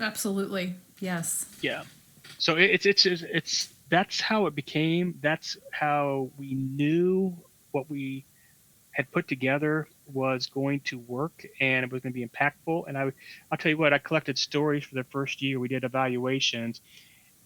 [0.00, 0.74] Absolutely.
[1.00, 1.46] Yes.
[1.60, 1.82] Yeah.
[2.38, 5.18] So it- it's it's it's, it's that's how it became.
[5.20, 7.36] That's how we knew
[7.72, 8.24] what we
[8.92, 12.84] had put together was going to work and it was going to be impactful.
[12.88, 13.10] And I,
[13.50, 15.58] I'll tell you what, I collected stories for the first year.
[15.58, 16.80] We did evaluations,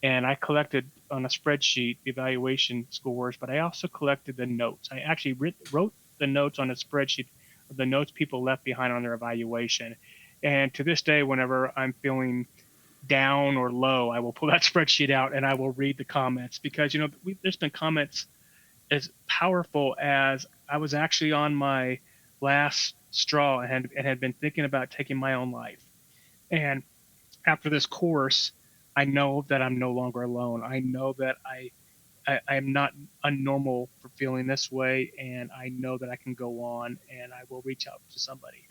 [0.03, 4.89] and I collected on a spreadsheet the evaluation scores, but I also collected the notes.
[4.91, 7.27] I actually writ, wrote the notes on a spreadsheet
[7.71, 9.95] of the notes people left behind on their evaluation.
[10.47, 12.47] And to this day, whenever I'm feeling
[13.09, 16.61] down or low, I will pull that spreadsheet out and I will read the comments
[16.61, 18.27] because you know we, there's been comments
[18.93, 21.99] as powerful as I was actually on my
[22.41, 25.85] last straw and had, and had been thinking about taking my own life.
[26.53, 26.85] And
[27.45, 28.53] after this course,
[28.97, 30.63] I know that I'm no longer alone.
[30.63, 31.73] I know that I,
[32.29, 32.93] I I am not
[33.25, 37.43] unnormal for feeling this way, and I know that I can go on and I
[37.49, 38.69] will reach out to somebody.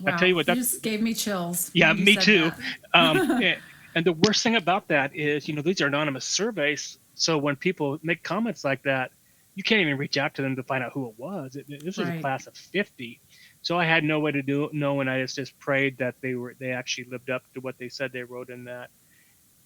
[0.00, 0.16] Wow.
[0.16, 1.70] tell you what, that just gave me chills.
[1.74, 2.50] Yeah, me too.
[2.94, 3.42] Um,
[3.94, 6.98] and, the worst thing about that is, you know, these are anonymous surveys.
[7.14, 9.10] So when people make comments like that,
[9.58, 11.56] you can't even reach out to them to find out who it was.
[11.56, 13.20] It, this was a class of 50.
[13.60, 16.34] So I had no way to do know, and I just, just prayed that they
[16.34, 18.90] were they actually lived up to what they said they wrote in that.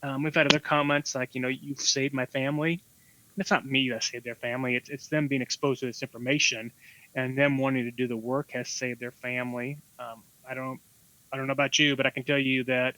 [0.03, 2.73] Um, we've had other comments like, you know, you've saved my family.
[2.73, 4.77] And it's not me that saved their family.
[4.77, 6.73] It's it's them being exposed to this information,
[7.15, 9.79] and them wanting to do the work has saved their family.
[9.99, 10.81] Um, I don't
[11.33, 12.97] I don't know about you, but I can tell you that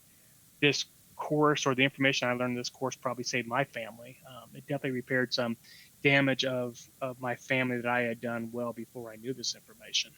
[0.60, 4.18] this course or the information I learned in this course probably saved my family.
[4.28, 5.56] Um, it definitely repaired some
[6.02, 10.10] damage of, of my family that I had done well before I knew this information.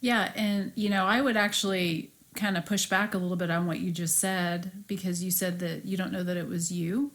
[0.00, 3.66] Yeah, and you know, I would actually kind of push back a little bit on
[3.66, 7.12] what you just said because you said that you don't know that it was you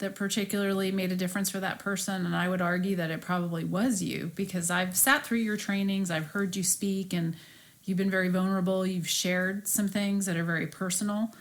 [0.00, 3.64] that particularly made a difference for that person and I would argue that it probably
[3.64, 7.36] was you because I've sat through your trainings, I've heard you speak and
[7.84, 11.32] you've been very vulnerable, you've shared some things that are very personal.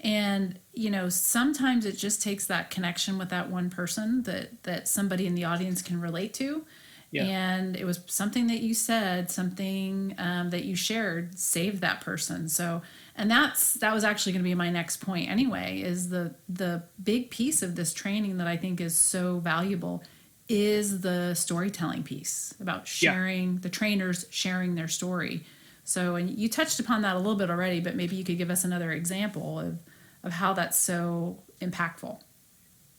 [0.00, 4.86] And you know, sometimes it just takes that connection with that one person that that
[4.86, 6.64] somebody in the audience can relate to
[7.10, 7.24] Yeah.
[7.24, 12.48] and it was something that you said something um, that you shared saved that person
[12.48, 12.82] so
[13.18, 16.82] and that's that was actually going to be my next point anyway is the the
[17.02, 20.02] big piece of this training that i think is so valuable
[20.48, 23.12] is the storytelling piece about Yeah.
[23.12, 25.44] sharing the trainers sharing their story
[25.84, 28.50] so and you touched upon that a little bit already but maybe you could give
[28.50, 29.80] us another example of
[30.22, 32.20] of how that's so impactful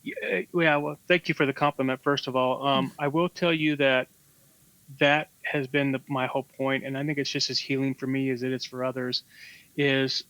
[0.04, 2.66] Yeah, yeah, well, thank you for the compliment, first of all.
[2.66, 4.08] Um, I will tell you that
[5.00, 8.08] that has been the, my whole point, and I think it's just as healing for
[8.08, 9.24] me as it is for others,
[9.78, 10.24] is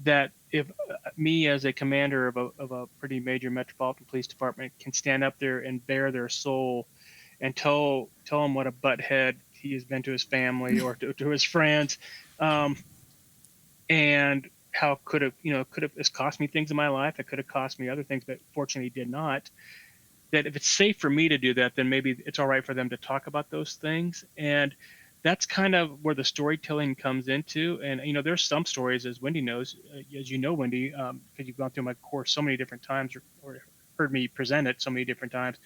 [0.00, 4.26] that if uh, me as a commander of a, of a pretty major metropolitan police
[4.26, 6.86] department can stand up there and bare their soul
[7.40, 11.12] and tell tell him what a butthead he has been to his family or to,
[11.14, 11.98] to his friends,
[12.38, 12.76] um,
[13.88, 17.20] and how could have you know could have it's cost me things in my life
[17.20, 19.48] it could have cost me other things but fortunately did not
[20.34, 22.74] that if it's safe for me to do that then maybe it's all right for
[22.74, 24.24] them to talk about those things.
[24.36, 24.74] And
[25.24, 29.20] that's kind of where the storytelling comes into and you know there's some stories as
[29.20, 32.56] wendy knows uh, as you know wendy because you've gone through my course so many
[32.56, 33.60] different times or, or
[33.98, 35.58] heard me present it so many different times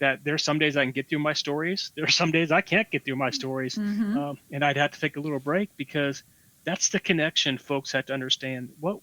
[0.00, 1.92] that there's some days I can get through my stories.
[1.96, 4.16] There are some days I can't get through my stories, Mhm.
[4.16, 6.24] um, and I'd have to take a little break because
[6.64, 8.70] that's the connection folks have to understand.
[8.80, 9.00] What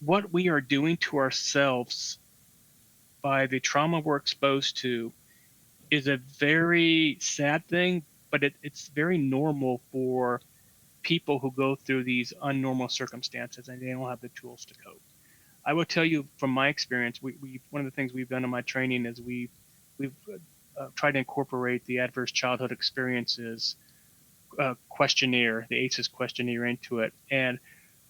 [0.00, 2.18] what we are doing to ourselves
[3.22, 5.12] by the trauma we're exposed to
[5.90, 10.40] is a very sad thing, but it, it's very normal for
[11.02, 15.02] people who go through these unnormal circumstances and they don't have the tools to cope.
[15.64, 18.44] I will tell you from my experience, we, we one of the things we've done
[18.44, 19.50] in my training is we
[19.98, 20.14] we've
[20.78, 23.76] uh, tried to incorporate the adverse childhood experiences
[24.58, 27.12] uh, questionnaire, the ACEs questionnaire, into it.
[27.30, 27.58] And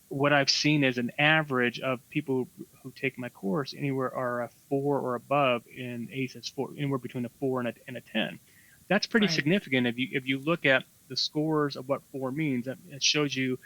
[0.08, 2.48] what I've seen is an average of people
[2.82, 7.24] who take my course anywhere are a four or above in ACEs, four, anywhere between
[7.24, 8.38] a four and a, and a ten.
[8.90, 9.34] That's pretty Right.
[9.34, 12.66] significant if you if you look at the scores of what four means.
[12.66, 13.58] It it shows you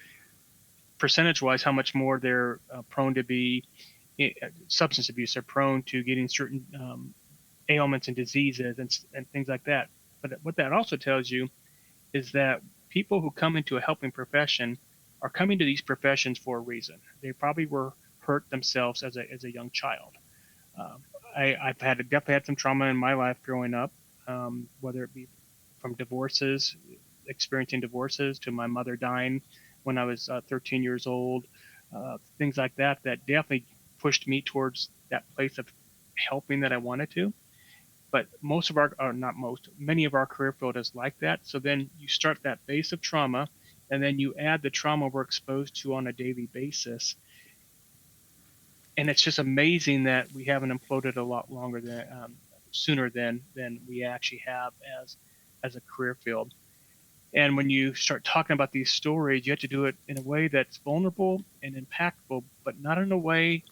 [0.99, 3.65] percentage-wise how much more they're uh, prone to be
[4.21, 4.31] eh,
[4.69, 5.35] substance abuse.
[5.35, 7.15] They're prone to getting certain um,
[7.69, 9.89] ailments and diseases and, and things like that.
[10.23, 11.49] But what that also tells you
[12.13, 14.79] is that people who come into a helping profession
[15.23, 17.01] are coming to these professions for a reason.
[17.23, 20.15] They probably were hurt themselves as a, as a young child.
[20.79, 21.03] Um,
[21.37, 23.93] I, I've had definitely had some trauma in my life growing up,
[24.27, 25.29] um, whether it be
[25.81, 26.77] from divorces,
[27.27, 29.43] experiencing divorces, to my mother dying
[29.83, 31.47] when I was uh, 13 years old,
[31.95, 32.99] uh, things like that.
[33.05, 33.67] That definitely
[33.99, 35.73] pushed me towards that place of
[36.17, 37.33] helping that I wanted to
[38.15, 41.41] but most of our or not most many of our career field is like that
[41.43, 43.49] so then you start that base of trauma
[43.91, 47.17] and then you add the trauma we're exposed to on a daily basis
[48.97, 52.37] and it's just amazing that we haven't imploded a lot longer than um,
[52.75, 54.73] sooner than than we actually have
[55.03, 55.17] as
[55.65, 56.53] as a career field.
[57.35, 60.23] And when you start talking about these stories you have to do it in a
[60.23, 63.65] way that's vulnerable and impactful but not in a way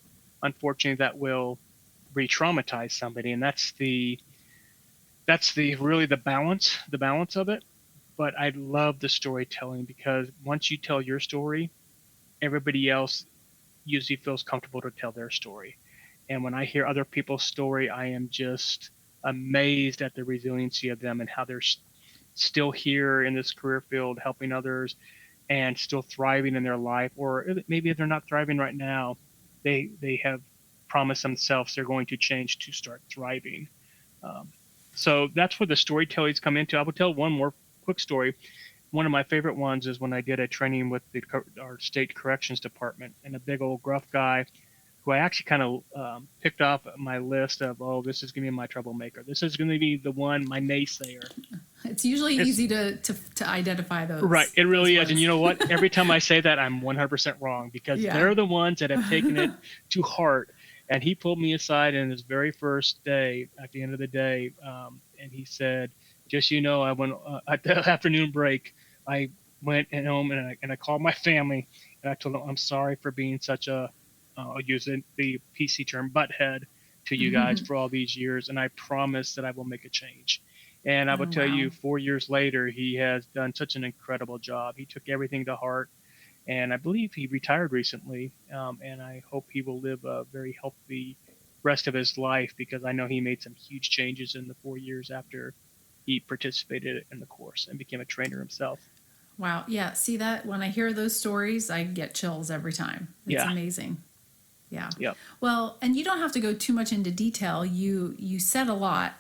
[0.42, 1.59] unfortunately that will
[2.14, 3.32] re-traumatize somebody.
[3.32, 4.18] And that's the
[5.26, 7.64] that's the really the balance the balance of it.
[8.18, 11.70] But i love the storytelling because once you tell your story
[12.42, 13.26] everybody else
[13.84, 15.76] usually feels comfortable to tell their story
[16.29, 18.91] and when i hear other people's story i am just
[19.25, 21.61] amazed at the resiliency of them and how they're
[22.35, 24.97] still here in this career field helping others
[25.51, 29.16] and still thriving in their life or maybe if they're not thriving right now
[29.62, 30.41] they they have
[30.89, 33.68] promised themselves they're going to change to start thriving
[34.23, 34.49] um,
[34.95, 36.77] so that's where the storytellings come into.
[36.77, 37.55] I will tell one more
[37.85, 38.35] quick story.
[38.91, 41.23] One of my favorite ones is when I did a training with the
[41.61, 44.45] our state corrections department, and a big old gruff guy,
[45.05, 48.44] who I actually kind of um, picked off my list of, oh, this is going
[48.44, 49.24] to be my troublemaker.
[49.26, 51.22] This is going to be the one, my naysayer.
[51.84, 54.22] It's usually It's- easy to, to to identify those.
[54.22, 55.11] Right, it really is.
[55.11, 55.70] And you know what?
[55.70, 58.12] Every time I say that, I'm 100% wrong because Yeah.
[58.14, 59.50] they're the ones that have taken it
[59.90, 60.55] to heart.
[60.88, 64.07] And he pulled me aside in his very first day, at the end of the
[64.07, 65.90] day, um, and he said,
[66.28, 68.74] "Just so you know, I went uh, at the afternoon break.
[69.09, 69.30] I
[69.62, 71.68] went and home and I, and I called my family
[72.03, 73.90] and I told them I'm sorry for being such a,
[74.37, 76.61] uh, I'll use the, PC term, butthead
[77.07, 77.64] to you guys Mm-hmm.
[77.66, 80.43] for all these years, and I promise that I will make a change."
[80.85, 84.39] And I will Oh, tell you, four years later, he has done such an incredible
[84.39, 84.74] job.
[84.76, 85.91] He took everything to heart,
[86.47, 88.33] and I believe he retired recently.
[88.53, 91.18] Um, and I hope he will live a very healthy
[91.64, 94.78] rest of his life because I know he made some huge changes in the four
[94.78, 95.55] years after
[96.07, 98.80] he participated in the course and became a trainer himself.
[99.39, 99.64] Wow.
[99.66, 99.93] Yeah.
[99.95, 103.14] See that when I hear those stories, I get chills every time.
[103.26, 103.51] It's Yeah.
[103.51, 104.03] amazing.
[104.73, 104.89] Yeah.
[104.99, 105.16] Yep.
[105.41, 107.64] Well, and you don't have to go too much into detail.
[107.64, 109.14] You you said a lot,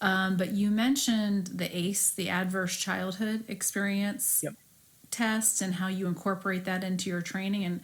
[0.00, 4.54] um, but you mentioned the ACE, the Adverse Childhood Experience Yep.
[5.10, 7.64] test, and how you incorporate that into your training.
[7.64, 7.80] And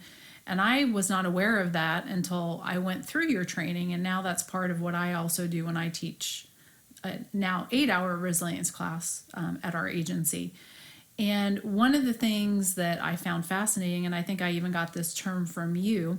[0.47, 4.23] and I was not aware of that until I went through your training, and now
[4.23, 6.47] that's part of what I also do when I teach
[7.03, 10.53] a now eight hour resilience class um, at our agency.
[11.19, 14.93] And one of the things that I found fascinating, and I think I even got
[14.93, 16.17] this term from you,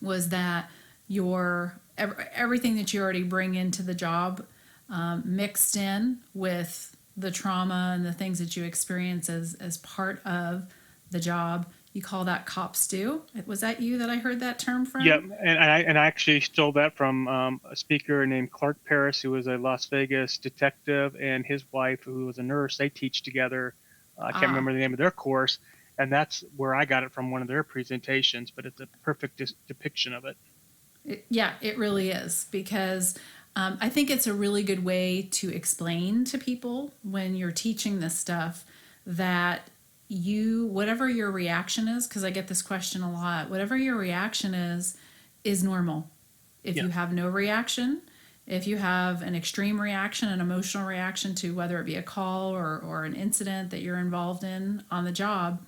[0.00, 0.70] was that
[1.08, 4.44] your everything that you already bring into the job
[4.88, 10.24] um, mixed in with the trauma and the things that you experience as as part
[10.24, 10.66] of
[11.10, 11.66] the job.
[11.92, 13.20] You call that cop stew.
[13.44, 15.02] Was that you that I heard that term from?
[15.02, 19.20] Yep, and I and I actually stole that from um, a speaker named Clark Paris,
[19.20, 22.78] who was a Las Vegas detective, and his wife, who was a nurse.
[22.78, 23.74] They teach together.
[24.18, 24.48] Uh, I can't Ah.
[24.48, 25.58] remember the name of their course,
[25.98, 28.50] and that's where I got it from one of their presentations.
[28.50, 30.36] But it's a perfect dis- depiction of it.
[31.04, 33.16] It- yeah, it really is because
[33.56, 38.00] um, I think it's a really good way to explain to people when you're teaching
[38.00, 38.64] this stuff
[39.06, 39.68] that
[40.08, 44.54] you, whatever your reaction is, because I get this question a lot, whatever your reaction
[44.54, 44.96] is,
[45.44, 46.08] is normal.
[46.62, 46.84] If Yeah.
[46.84, 48.02] you have no reaction,
[48.46, 52.54] if you have an extreme reaction, an emotional reaction to whether it be a call
[52.54, 55.62] or, or an incident that you're involved in on the job,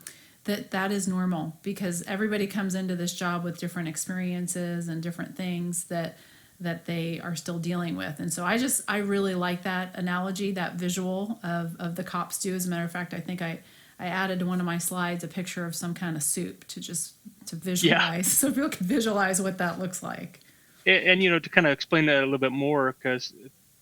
[0.45, 5.37] that that is normal because everybody comes into this job with different experiences and different
[5.37, 6.19] things that
[6.61, 8.21] that they are still dealing with.
[8.21, 12.33] And so I just I really like that analogy, that visual of of the cop
[12.33, 12.55] stew.
[12.55, 13.61] As a matter of fact, I think I
[13.99, 16.81] I added to one of my slides a picture of some kind of soup to
[16.81, 17.15] just
[17.47, 18.23] to visualize yeah.
[18.23, 20.41] so people can visualize what that looks like
[20.87, 23.33] and, and, you know to kind of explain that a little bit more because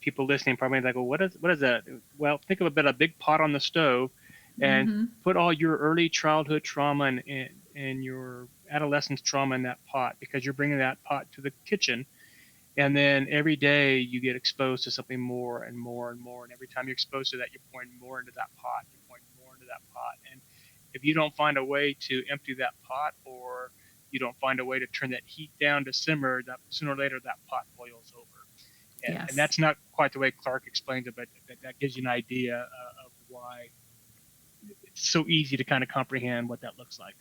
[0.01, 1.85] people listening probably like well what is what is that?
[2.19, 4.11] Well think of a bit a big pot on the stove
[4.61, 5.05] and mm-hmm.
[5.25, 10.17] put all your early childhood trauma and, and, and your adolescence trauma in that pot
[10.21, 12.05] because you're bringing that pot to the kitchen.
[12.77, 16.45] And then every day you get exposed to something more and more and more.
[16.45, 18.87] And every time you're exposed to that you're pouring more into that pot.
[18.93, 20.15] You're pouring more into that pot.
[20.31, 20.41] And
[20.95, 23.73] if you don't find a way to empty that pot or
[24.13, 26.97] you don't find a way to turn that heat down to simmer, that sooner or
[26.97, 28.27] later that pot boils over.
[29.05, 29.31] And, yes.
[29.31, 32.09] and that's not quite the way Clark explains it, but that, that gives you an
[32.09, 33.71] idea uh, of why
[34.85, 37.15] it's so easy to kind of comprehend what that looks like.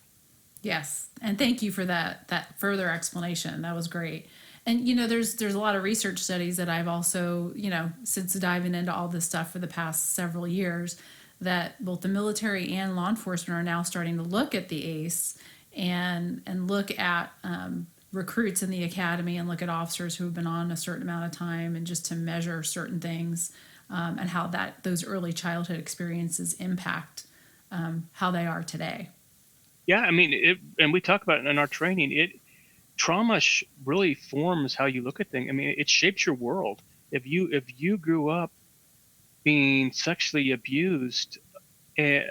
[0.61, 3.63] Yes, and thank you for that that further explanation.
[3.63, 4.27] That was great.
[4.65, 7.91] And you know, there's there's a lot of research studies that I've also you know
[8.03, 10.97] since diving into all this stuff for the past several years
[11.39, 15.35] that both the military and law enforcement are now starting to look at the ACE
[15.75, 20.33] and and look at um, recruits in the academy and look at officers who have
[20.33, 23.51] been on a certain amount of time and just to measure certain things
[23.89, 27.25] um, and how that those early childhood experiences impact
[27.71, 29.09] um, how they are today.
[29.85, 32.11] Yeah, I mean, it, and we talk about it in our training.
[32.11, 32.31] It
[32.97, 35.49] trauma sh- really forms how you look at things.
[35.49, 36.81] I mean, it shapes your world.
[37.11, 38.51] If you if you grew up
[39.43, 41.39] being sexually abused,
[41.97, 42.23] eh,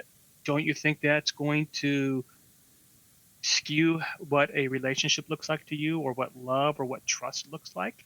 [0.45, 2.25] don't you think that's going to
[3.43, 7.75] skew what a relationship looks like to you or what love or what trust looks
[7.75, 8.05] like?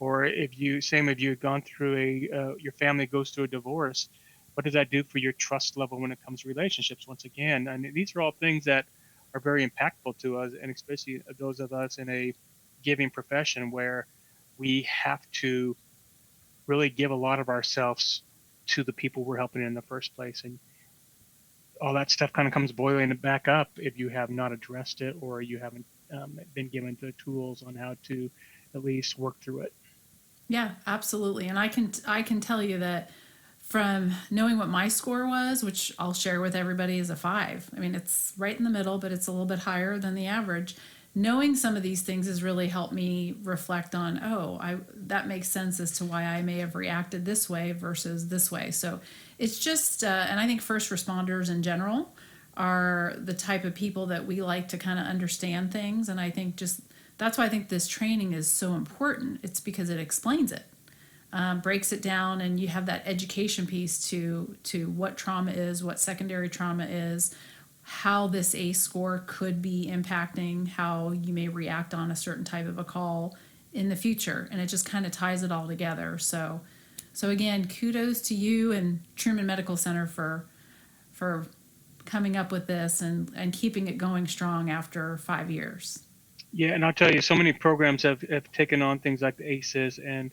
[0.00, 3.48] Or if you same if you've gone through a uh, your family goes through a
[3.48, 4.08] divorce
[4.54, 7.06] what does that do for your trust level when it comes to relationships?
[7.06, 8.86] Once again and these are all things that
[9.34, 12.32] are very impactful to us and especially those of us in a
[12.82, 14.06] giving profession where
[14.58, 15.76] we have to
[16.66, 18.22] really give a lot of ourselves
[18.66, 20.42] to the people we're helping in the first place.
[20.44, 20.58] And
[21.80, 25.16] all that stuff kind of comes boiling back up if you have not addressed it
[25.20, 28.30] or you haven't um, been given the tools on how to
[28.74, 29.72] at least work through it.
[30.48, 31.46] Yeah, absolutely.
[31.46, 33.10] And I can I can tell you that
[33.60, 37.70] from knowing what my score was, which I'll share with everybody is a five.
[37.76, 40.26] I mean, it's right in the middle, but it's a little bit higher than the
[40.26, 40.74] average.
[41.14, 45.48] Knowing some of these things has really helped me reflect on, oh, I that makes
[45.48, 48.70] sense as to why I may have reacted this way versus this way.
[48.70, 49.00] So
[49.38, 52.14] it's just, uh, and I think first responders in general
[52.56, 56.08] are the type of people that we like to kind of understand things.
[56.08, 56.80] And I think just
[57.16, 59.40] that's why I think this training is so important.
[59.42, 60.64] It's because it explains it,
[61.32, 65.84] um, breaks it down, and you have that education piece to to what trauma is,
[65.84, 67.34] what secondary trauma is,
[67.82, 72.66] how this ACE score could be impacting how you may react on a certain type
[72.66, 73.36] of a call
[73.72, 76.18] in the future, and it just kind of ties it all together.
[76.18, 76.60] So
[77.18, 80.48] so again, kudos to you and Truman Medical Center for
[81.10, 81.48] for
[82.04, 86.04] coming up with this and, and keeping it going strong after five years.
[86.52, 89.50] Yeah, and I'll tell you, so many programs have, have taken on things like the
[89.50, 90.30] ACEs, and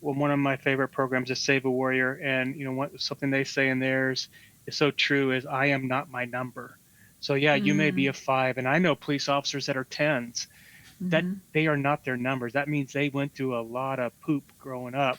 [0.00, 3.28] well, one of my favorite programs is Save a Warrior, and you know what, something
[3.28, 4.30] they say in theirs
[4.66, 6.78] is so true is I am not my number.
[7.20, 7.66] So yeah, mm-hmm.
[7.66, 11.10] you may be a five, and I know police officers that are 10s mm-hmm.
[11.10, 12.54] that they are not their numbers.
[12.54, 15.18] That means they went through a lot of poop growing up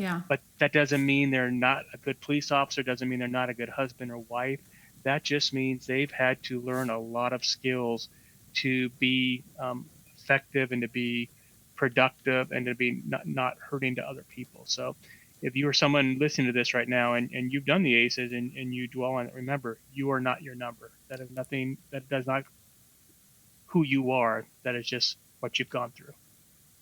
[0.00, 0.22] yeah.
[0.30, 3.54] But that doesn't mean they're not a good police officer, doesn't mean they're not a
[3.54, 4.60] good husband or wife.
[5.02, 8.08] That just means they've had to learn a lot of skills
[8.54, 11.28] to be um, effective and to be
[11.76, 14.62] productive and to be not, not hurting to other people.
[14.64, 14.96] So
[15.42, 18.32] if you are someone listening to this right now and, and you've done the ACEs
[18.32, 20.92] and, and you dwell on it, remember, you are not your number.
[21.08, 22.44] That is nothing, that does not
[23.66, 24.46] who you are.
[24.62, 26.14] That is just what you've gone through.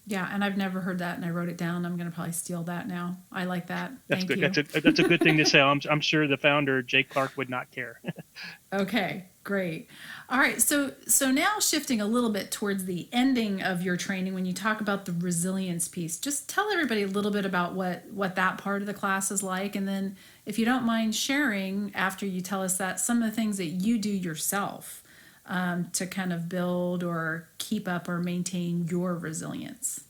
[0.09, 1.85] Yeah, and I've never heard that, and I wrote it down.
[1.85, 3.19] I'm going to probably steal that now.
[3.31, 3.93] I like that.
[4.09, 4.39] That's Thank good.
[4.39, 4.49] You.
[4.49, 5.61] That's a that's a good thing to say.
[5.61, 8.01] I'm I'm sure the founder Jake Clark would not care.
[8.73, 9.87] okay, great.
[10.31, 14.33] All right, so so now shifting a little bit towards the ending of your training,
[14.33, 18.07] when you talk about the resilience piece, just tell everybody a little bit about what
[18.11, 21.93] what that part of the class is like, and then if you don't mind sharing
[21.95, 25.03] after you tell us that some of the things that you do yourself
[25.49, 30.05] um, to kind of build or keep up or maintain your resilience?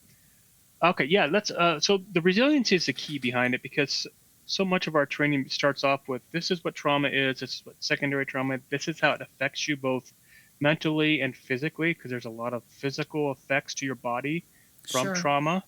[0.82, 1.50] Okay, yeah, let's.
[1.50, 4.06] Uh, so the resilience is the key behind it because
[4.46, 7.66] so much of our training starts off with this is what trauma is, this is
[7.66, 10.12] what secondary trauma, this is how it affects you both
[10.60, 14.44] mentally and physically because there's a lot of physical effects to your body
[14.90, 15.14] from sure.
[15.14, 15.62] trauma.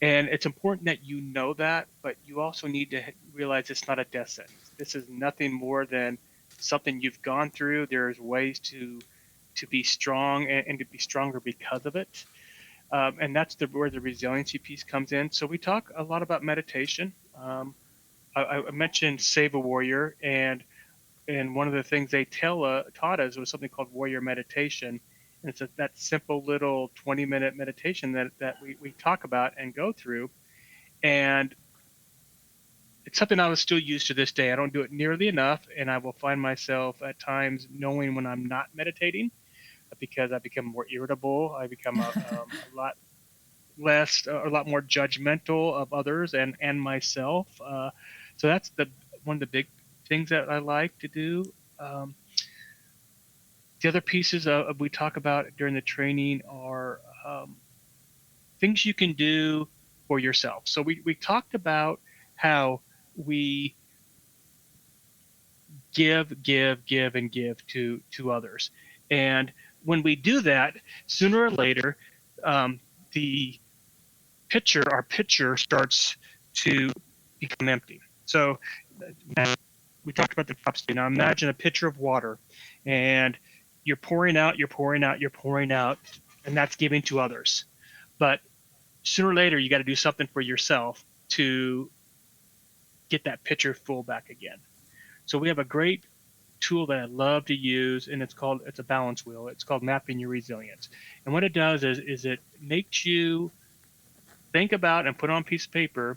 [0.00, 3.02] And it's important that you know that, but you also need to
[3.32, 4.70] realize it's not a death sentence.
[4.76, 6.18] This is nothing more than
[6.64, 7.86] something you've gone through.
[7.86, 9.00] There's ways to
[9.56, 12.24] to be strong and, and to be stronger because of it.
[12.90, 15.30] Um, and that's the, where the resiliency piece comes in.
[15.30, 17.12] So we talk a lot about meditation.
[17.40, 17.74] Um,
[18.36, 20.62] I, I, mentioned Save a Warrior, and
[21.26, 25.00] and one of the things they tell uh, taught us was something called Warrior Meditation.
[25.42, 29.54] And it's a, that simple little 20 minute meditation that, that we, we talk about
[29.56, 30.30] and go through.
[31.02, 31.54] And
[33.06, 34.52] it's something I was still used to this day.
[34.52, 38.26] I don't do it nearly enough, and I will find myself at times knowing when
[38.26, 39.30] I'm not meditating
[40.00, 41.54] because I become more irritable.
[41.56, 42.96] I become a, um, a lot
[43.78, 47.46] less, a lot more judgmental of others and and myself.
[47.64, 47.90] Uh,
[48.36, 48.88] so that's the
[49.24, 49.66] one of the big
[50.08, 51.44] things that I like to do.
[51.78, 52.14] Um,
[53.80, 57.56] the other pieces of, we talk about during the training are um,
[58.58, 59.68] things you can do
[60.08, 60.62] for yourself.
[60.64, 62.00] So we, we talked about
[62.34, 62.80] how
[63.16, 63.74] we
[65.92, 68.70] give, give, give, and give to to others.
[69.10, 69.52] And
[69.84, 70.74] when we do that,
[71.06, 71.96] sooner or later,
[72.42, 72.80] um,
[73.12, 73.58] the
[74.48, 76.16] pitcher, our pitcher, starts
[76.54, 76.90] to
[77.38, 78.00] become empty.
[78.26, 78.58] So
[80.04, 80.94] we talked about the state.
[80.94, 82.38] Now imagine a pitcher of water,
[82.86, 83.36] and
[83.84, 85.98] you're pouring out, you're pouring out, you're pouring out,
[86.44, 87.64] and that's giving to others.
[88.18, 88.40] But
[89.02, 91.90] sooner or later, you got to do something for yourself to
[93.08, 94.58] get that pitcher full back again.
[95.26, 96.04] So we have a great
[96.60, 99.48] tool that I love to use, and it's called it's a balance wheel.
[99.48, 100.88] It's called mapping your resilience.
[101.24, 103.50] And what it does is is it makes you
[104.52, 106.16] think about and put on a piece of paper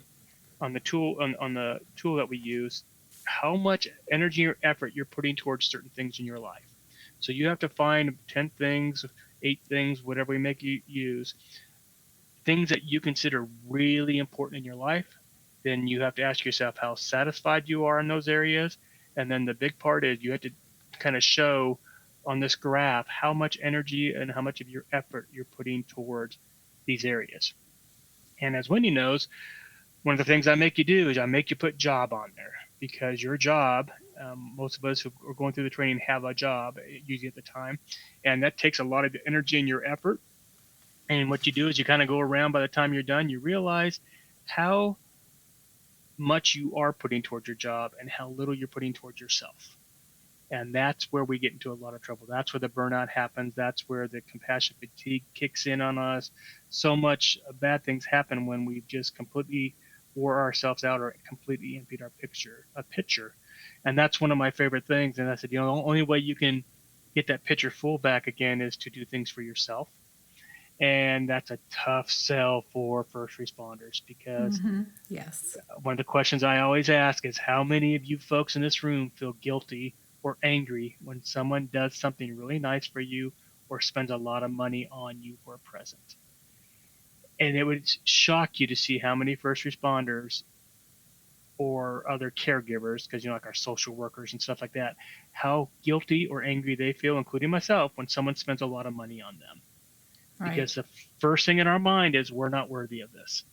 [0.60, 2.84] on the tool on, on the tool that we use
[3.24, 6.74] how much energy or effort you're putting towards certain things in your life.
[7.20, 9.04] So you have to find 10 things,
[9.42, 11.34] eight things, whatever we make you use,
[12.44, 15.17] things that you consider really important in your life.
[15.68, 18.78] Then you have to ask yourself how satisfied you are in those areas
[19.18, 20.50] and then the big part is you have to
[21.00, 21.78] kind of show
[22.24, 26.38] on this graph how much energy and how much of your effort you're putting towards
[26.86, 27.52] these areas.
[28.40, 29.26] And as Wendy knows,
[30.04, 32.30] one of the things I make you do is I make you put job on
[32.36, 33.90] there because your job,
[34.20, 37.34] um, most of us who are going through the training have a job usually at
[37.34, 37.80] the time,
[38.24, 40.20] and that takes a lot of the energy and your effort.
[41.08, 43.28] And what you do is you kind of go around by the time you're done,
[43.28, 43.98] you realize
[44.46, 44.96] how
[46.18, 49.76] much you are putting towards your job and how little you're putting towards yourself.
[50.50, 52.26] And that's where we get into a lot of trouble.
[52.28, 53.52] That's where the burnout happens.
[53.54, 56.30] That's where the compassion fatigue kicks in on us.
[56.70, 59.74] So much bad things happen when we've just completely
[60.14, 63.34] wore ourselves out or completely emptied our picture, a pitcher.
[63.84, 65.18] And that's one of my favorite things.
[65.18, 66.64] And I said, you know, the only way you can
[67.14, 69.88] get that pitcher full back again is to do things for yourself
[70.80, 74.82] and that's a tough sell for first responders because mm-hmm.
[75.08, 75.56] yes.
[75.82, 78.82] one of the questions i always ask is how many of you folks in this
[78.82, 83.32] room feel guilty or angry when someone does something really nice for you
[83.68, 86.16] or spends a lot of money on you for a present?
[87.40, 90.42] And it would shock you to see how many first responders
[91.56, 94.94] or other caregivers because you know like our social workers and stuff like that
[95.32, 99.20] how guilty or angry they feel including myself when someone spends a lot of money
[99.20, 99.60] on them
[100.40, 100.50] Right.
[100.50, 100.84] Because the
[101.18, 103.44] first thing in our mind is we're not worthy of this.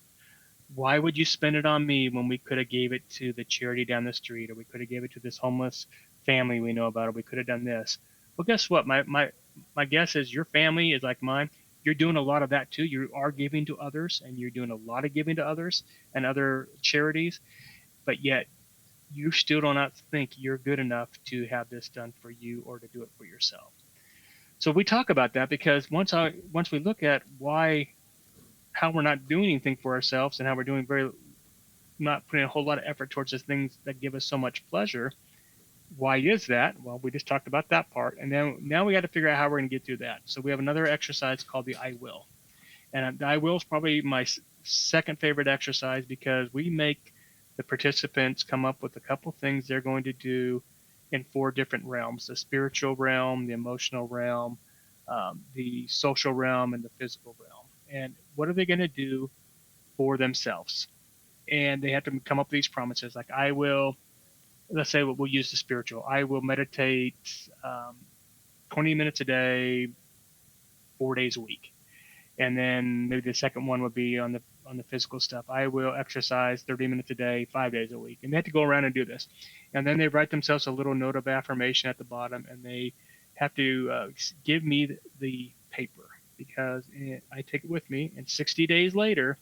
[0.74, 3.46] Why would you spend it on me when we could have gave it to the
[3.46, 5.88] charity down the street or we could have gave it to this homeless
[6.26, 8.00] family we know about or we could have done this?
[8.38, 8.88] Well, guess what?
[8.88, 9.32] My my
[9.76, 11.50] my guess is your family is like mine.
[11.84, 12.84] You're doing a lot of that too.
[12.84, 15.84] You are giving to others and you're doing a lot of giving to others
[16.14, 17.40] and other charities,
[18.06, 18.48] but yet
[19.12, 22.80] you still do not think you're good enough to have this done for you or
[22.80, 23.74] to do it for yourself.
[24.60, 27.90] So we talk about that because once I once we look at why
[28.72, 31.10] how we're not doing anything for ourselves and how we're doing very
[32.00, 34.68] not putting a whole lot of effort towards the things that give us so much
[34.70, 35.12] pleasure.
[35.98, 36.76] Why is that?
[36.82, 39.38] Well, we just talked about that part, and then now we got to figure out
[39.38, 40.22] how we're going to get through that.
[40.26, 42.26] So we have another exercise called the I will,
[42.92, 44.26] and the I will is probably my
[44.64, 47.14] second favorite exercise because we make
[47.56, 50.64] the participants come up with a couple things they're going to do
[51.16, 54.58] in four different realms the spiritual realm, the emotional realm,
[55.08, 57.66] um, the social realm, and the physical realm.
[57.90, 59.30] And what are they going to do
[59.98, 60.88] for themselves?
[61.50, 63.96] And they have to come up with these promises like, I will,
[64.70, 67.16] let's say we'll use the spiritual, I will meditate
[67.64, 67.96] um,
[68.72, 69.88] 20 minutes a day,
[70.98, 71.72] four days a week.
[72.38, 75.46] And then maybe the second one would be on the on the physical stuff.
[75.50, 78.20] I will exercise 30 minutes a day, five days a week.
[78.24, 79.28] And they have to go around and do this.
[79.74, 82.94] And then they write themselves a little note of affirmation at the bottom and they
[83.36, 84.08] have to uh,
[84.44, 84.90] give me
[85.20, 86.08] the, paper
[86.38, 88.14] because it, I take it with me.
[88.16, 89.38] And 60 days later,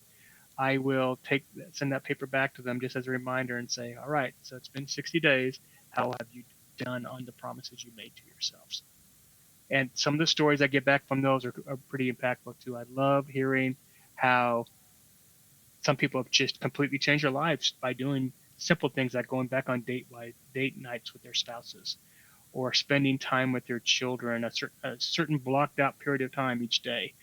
[0.58, 3.96] I will take send that paper back to them just as a reminder and say,
[4.02, 5.60] all right, so it's been 60 days.
[5.90, 6.42] How have you
[6.78, 8.82] done on the promises you made to yourselves?
[9.70, 12.76] And some of the stories I get back from those are, are pretty impactful too.
[12.78, 13.76] I love hearing
[14.16, 14.66] how
[15.86, 19.70] some people have just completely changed their lives by doing simple things like going back
[19.70, 20.08] on date
[20.54, 21.98] date nights with their spouses
[22.54, 26.64] or spending time with their children a, cer- a certain blocked out period of time
[26.64, 27.14] each day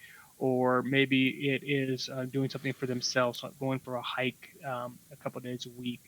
[0.40, 4.98] or maybe it is uh, doing something for themselves, like going for a hike um,
[5.12, 6.00] a couple days a week.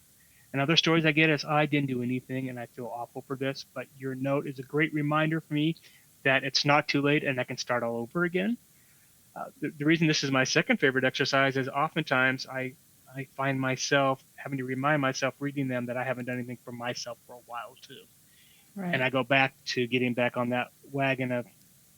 [0.53, 3.37] And other stories I get is I didn't do anything and I feel awful for
[3.37, 5.77] this, but your note is a great reminder for me
[6.25, 8.57] that it's not too late and I can start all over again.
[9.35, 12.75] Uh, the, the reason this is my second favorite exercise is oftentimes I
[13.15, 16.73] I find myself having to remind myself reading them that I haven't done anything for
[16.73, 18.05] myself for a while too.
[18.75, 18.95] Right.
[18.95, 21.47] And I go back to getting back on that wagon of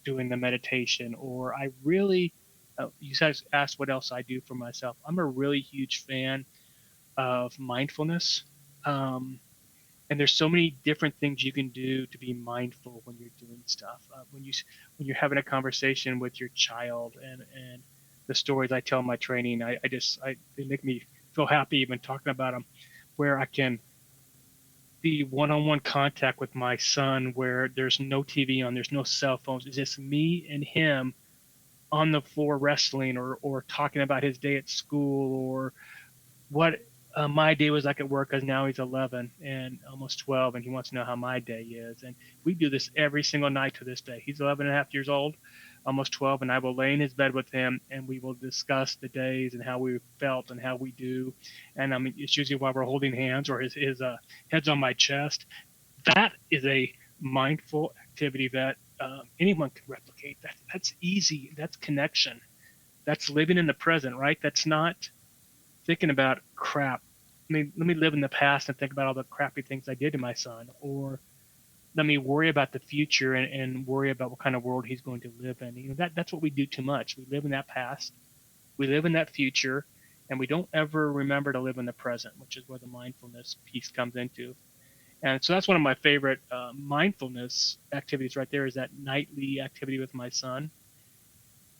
[0.04, 2.34] doing the meditation, or I really,
[2.78, 4.96] uh, you guys asked what else I do for myself.
[5.06, 6.44] I'm a really huge fan
[7.16, 8.42] of mindfulness.
[8.84, 9.38] Um,
[10.10, 13.62] and there's so many different things you can do to be mindful when you're doing
[13.66, 14.06] stuff.
[14.14, 14.52] Uh, when you
[14.98, 17.82] when you're having a conversation with your child, and and
[18.26, 21.02] the stories I tell in my training, I, I just I, they make me
[21.34, 22.64] feel happy even talking about them.
[23.16, 23.78] Where I can
[25.00, 29.66] be one-on-one contact with my son where there's no TV on, there's no cell phones.
[29.66, 31.14] It's just me and him
[31.92, 35.74] on the floor wrestling or, or talking about his day at school or
[36.48, 36.80] what
[37.16, 40.64] uh, my day was like at work because now he's 11 and almost 12 and
[40.64, 42.02] he wants to know how my day is.
[42.02, 44.22] And we do this every single night to this day.
[44.26, 45.36] He's 11 and a half years old
[45.86, 48.96] almost 12, and I will lay in his bed with him, and we will discuss
[48.96, 51.34] the days and how we felt and how we do.
[51.76, 54.16] And I mean, it's usually while we're holding hands or his his uh,
[54.48, 55.46] head's on my chest.
[56.14, 60.38] That is a mindful activity that uh, anyone can replicate.
[60.42, 61.52] That that's easy.
[61.56, 62.40] That's connection.
[63.06, 64.38] That's living in the present, right?
[64.42, 64.96] That's not
[65.84, 67.02] thinking about crap.
[67.50, 69.88] I mean, let me live in the past and think about all the crappy things
[69.88, 71.20] I did to my son, or
[71.96, 75.00] let me worry about the future and, and worry about what kind of world he's
[75.00, 75.76] going to live in.
[75.76, 77.16] You know, that that's what we do too much.
[77.16, 78.12] We live in that past,
[78.78, 79.86] we live in that future,
[80.30, 83.56] and we don't ever remember to live in the present, which is where the mindfulness
[83.66, 84.54] piece comes into.
[85.22, 89.60] And so that's one of my favorite uh, mindfulness activities right there is that nightly
[89.60, 90.70] activity with my son.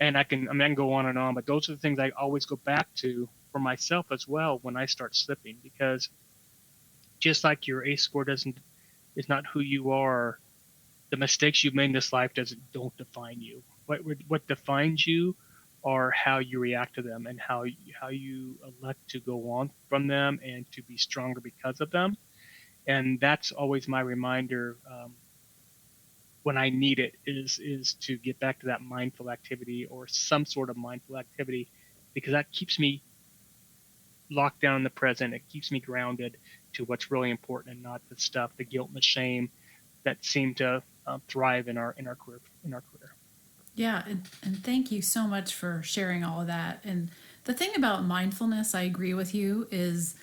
[0.01, 1.79] And I can I mean I can go on and on, but those are the
[1.79, 6.09] things I always go back to for myself as well when I start slipping because
[7.21, 8.59] just like your ACE score doesn't
[9.15, 10.41] is not who you are.
[11.13, 13.63] The mistakes you've made in this life doesn't don't define you.
[13.87, 15.37] What what defines you
[15.85, 17.65] are how you react to them and how
[18.01, 22.17] how you elect to go on from them and to be stronger because of them.
[22.89, 25.15] And that's always my reminder um,
[26.43, 30.45] when I need it is is to get back to that mindful activity or some
[30.45, 31.69] sort of mindful activity
[32.15, 33.05] because that keeps me
[34.31, 35.35] locked down the present.
[35.35, 36.37] It keeps me grounded
[36.75, 39.51] to what's really important and not the stuff, the guilt and the shame
[40.05, 43.15] that seem to uh, thrive in our in our career in our career.
[43.75, 46.81] Yeah, and, and thank you so much for sharing all of that.
[46.85, 47.11] And
[47.43, 50.15] the thing about mindfulness, I agree with you, is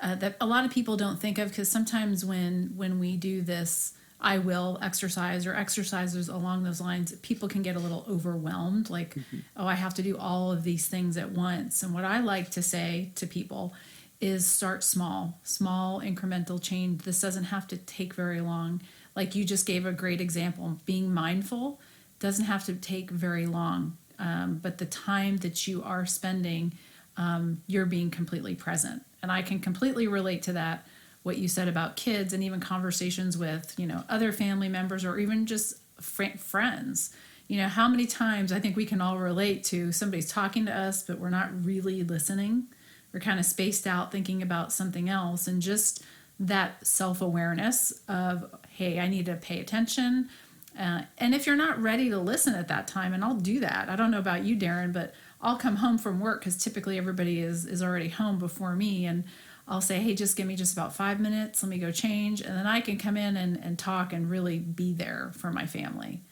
[0.00, 3.42] uh, that a lot of people don't think of because sometimes when when we do
[3.42, 8.90] this I will exercise or exercises along those lines, people can get a little overwhelmed
[8.90, 9.38] like, mm-hmm.
[9.56, 11.82] oh, I have to do all of these things at once.
[11.82, 13.74] And what I like to say to people
[14.20, 17.02] is start small, small incremental change.
[17.02, 18.82] This doesn't have to take very long.
[19.14, 21.80] Like you just gave a great example, being mindful
[22.18, 23.96] doesn't have to take very long.
[24.18, 26.72] Um, but the time that you are spending,
[27.16, 29.04] um, you're being completely present.
[29.22, 30.84] And I can completely relate to that
[31.28, 35.18] what you said about kids and even conversations with you know other family members or
[35.18, 37.14] even just fr- friends.
[37.48, 40.74] You know how many times i think we can all relate to somebody's talking to
[40.74, 42.68] us but we're not really listening.
[43.12, 46.02] We're kind of spaced out thinking about something else and just
[46.40, 50.30] that self-awareness of hey i need to pay attention.
[50.78, 53.90] Uh, and if you're not ready to listen at that time and i'll do that.
[53.90, 55.12] I don't know about you darren but
[55.42, 59.04] i'll come home from work because typically everybody is is already home before me.
[59.04, 59.24] And
[59.68, 61.62] I'll say, hey, just give me just about five minutes.
[61.62, 62.40] Let me go change.
[62.40, 65.66] And then I can come in and, and talk and really be there for my
[65.66, 66.22] family.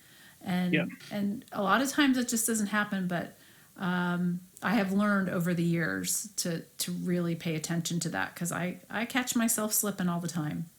[0.41, 0.85] And, yeah.
[1.11, 3.37] and a lot of times it just doesn't happen, but
[3.79, 8.53] um, I have learned over the years to, to really pay attention to that because
[8.53, 10.71] I, I catch myself slipping all the time.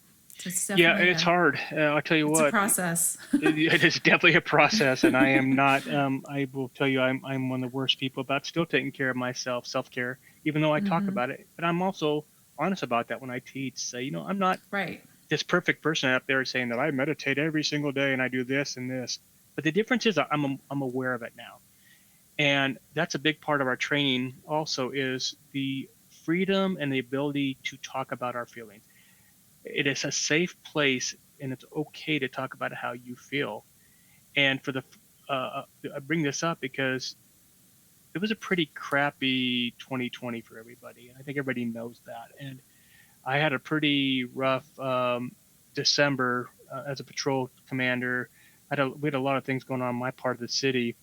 [0.45, 1.59] It's yeah, it's a, hard.
[1.71, 2.49] Uh, I'll tell you it's what.
[2.49, 3.17] a process.
[3.33, 5.87] it, it is definitely a process, and I am not.
[5.97, 8.91] Um, I will tell you, I'm I'm one of the worst people about still taking
[8.91, 10.89] care of myself, self care, even though I mm-hmm.
[10.89, 11.47] talk about it.
[11.55, 12.23] But I'm also
[12.59, 13.77] honest about that when I teach.
[13.77, 17.37] Say, you know, I'm not right this perfect person out there saying that I meditate
[17.37, 19.19] every single day and I do this and this.
[19.55, 21.59] But the difference is I'm I'm aware of it now,
[22.37, 25.89] and that's a big part of our training also is the
[26.25, 28.83] freedom and the ability to talk about our feelings
[29.69, 33.65] it is a safe place and it's okay to talk about how you feel
[34.35, 34.83] and for the
[35.29, 35.63] uh,
[35.95, 37.15] i bring this up because
[38.17, 42.29] it was a pretty crappy 2020 for everybody And i think everybody knows that.
[42.39, 42.59] And
[43.23, 45.33] i had a pretty rough um,
[45.75, 48.29] december uh, as a patrol commander.
[48.71, 50.41] I had a, we had a lot of things going on in my part of
[50.41, 50.95] the city.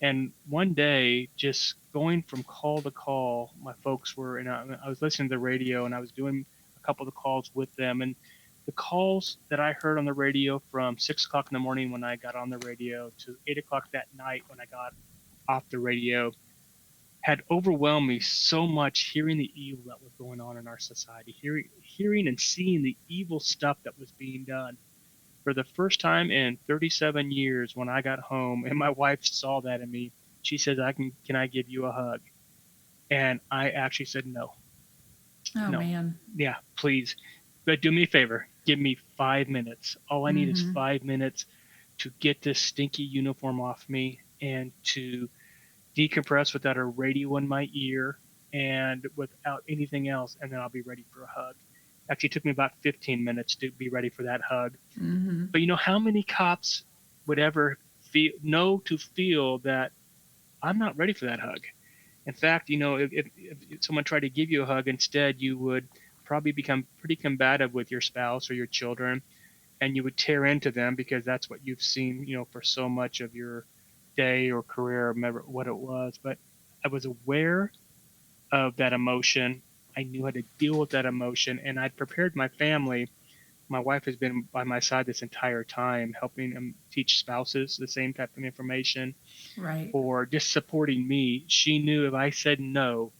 [0.00, 4.88] And one day, just going from call to call, my folks were, and I, I
[4.88, 6.46] was listening to the radio and I was doing
[6.76, 8.00] a couple of the calls with them.
[8.00, 8.16] And
[8.64, 12.02] the calls that I heard on the radio from six o'clock in the morning when
[12.02, 14.94] I got on the radio to eight o'clock that night when I got
[15.48, 16.32] off the radio
[17.22, 21.34] had overwhelmed me so much hearing the evil that was going on in our society,
[21.40, 24.76] hearing, hearing and seeing the evil stuff that was being done
[25.42, 29.60] for the first time in 37 years when I got home and my wife saw
[29.62, 30.12] that in me,
[30.42, 32.20] she says, "I can can I give you a hug?"
[33.10, 34.54] And I actually said no.
[35.56, 35.78] Oh no.
[35.78, 36.18] man.
[36.34, 37.16] Yeah, please.
[37.64, 38.48] But do me a favor.
[38.64, 39.96] Give me 5 minutes.
[40.08, 40.68] All I need mm-hmm.
[40.68, 41.46] is 5 minutes
[41.98, 45.28] to get this stinky uniform off me and to
[45.96, 48.18] decompress without a radio in my ear
[48.52, 51.54] and without anything else and then I'll be ready for a hug.
[52.10, 54.76] Actually, took me about 15 minutes to be ready for that hug.
[55.00, 55.46] Mm-hmm.
[55.46, 56.84] But you know how many cops
[57.26, 59.92] would ever feel know to feel that
[60.62, 61.60] I'm not ready for that hug.
[62.26, 65.40] In fact, you know, if, if, if someone tried to give you a hug instead,
[65.40, 65.88] you would
[66.24, 69.22] probably become pretty combative with your spouse or your children,
[69.80, 72.88] and you would tear into them because that's what you've seen, you know, for so
[72.88, 73.66] much of your
[74.16, 76.18] day or career, or remember what it was.
[76.22, 76.38] But
[76.84, 77.72] I was aware
[78.50, 79.62] of that emotion
[79.96, 83.08] I knew how to deal with that emotion, and I'd prepared my family.
[83.68, 87.88] My wife has been by my side this entire time, helping them teach spouses the
[87.88, 89.14] same type of information,
[89.56, 89.90] right?
[89.92, 91.44] Or just supporting me.
[91.46, 93.12] She knew if I said no,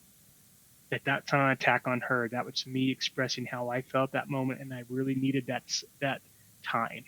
[0.91, 2.29] that that's not an attack on her.
[2.29, 5.63] That was me expressing how I felt that moment, and I really needed that
[6.01, 6.21] that
[6.63, 7.05] time.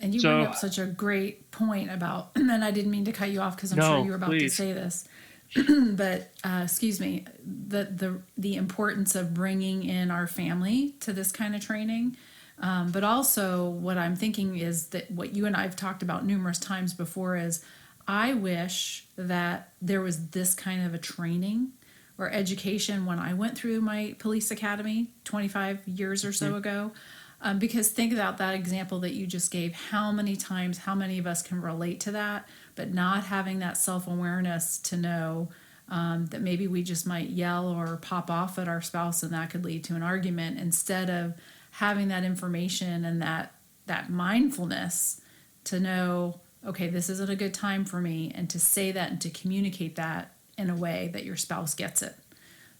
[0.00, 3.12] And you so, bring up such a great point about, and I didn't mean to
[3.12, 4.52] cut you off because I'm no, sure you were about please.
[4.52, 5.08] to say this.
[5.96, 11.32] but uh, excuse me, the the the importance of bringing in our family to this
[11.32, 12.16] kind of training.
[12.58, 16.24] Um, but also, what I'm thinking is that what you and I have talked about
[16.24, 17.64] numerous times before is
[18.08, 21.72] I wish that there was this kind of a training
[22.18, 26.56] or education when I went through my police academy 25 years or so mm-hmm.
[26.56, 26.92] ago.
[27.40, 29.74] Um, because think about that example that you just gave.
[29.74, 32.48] How many times, how many of us can relate to that?
[32.76, 35.48] but not having that self awareness to know
[35.88, 39.50] um, that maybe we just might yell or pop off at our spouse and that
[39.50, 41.34] could lead to an argument instead of
[41.72, 43.54] having that information and that
[43.86, 45.20] that mindfulness
[45.64, 49.20] to know okay this isn't a good time for me and to say that and
[49.20, 52.14] to communicate that in a way that your spouse gets it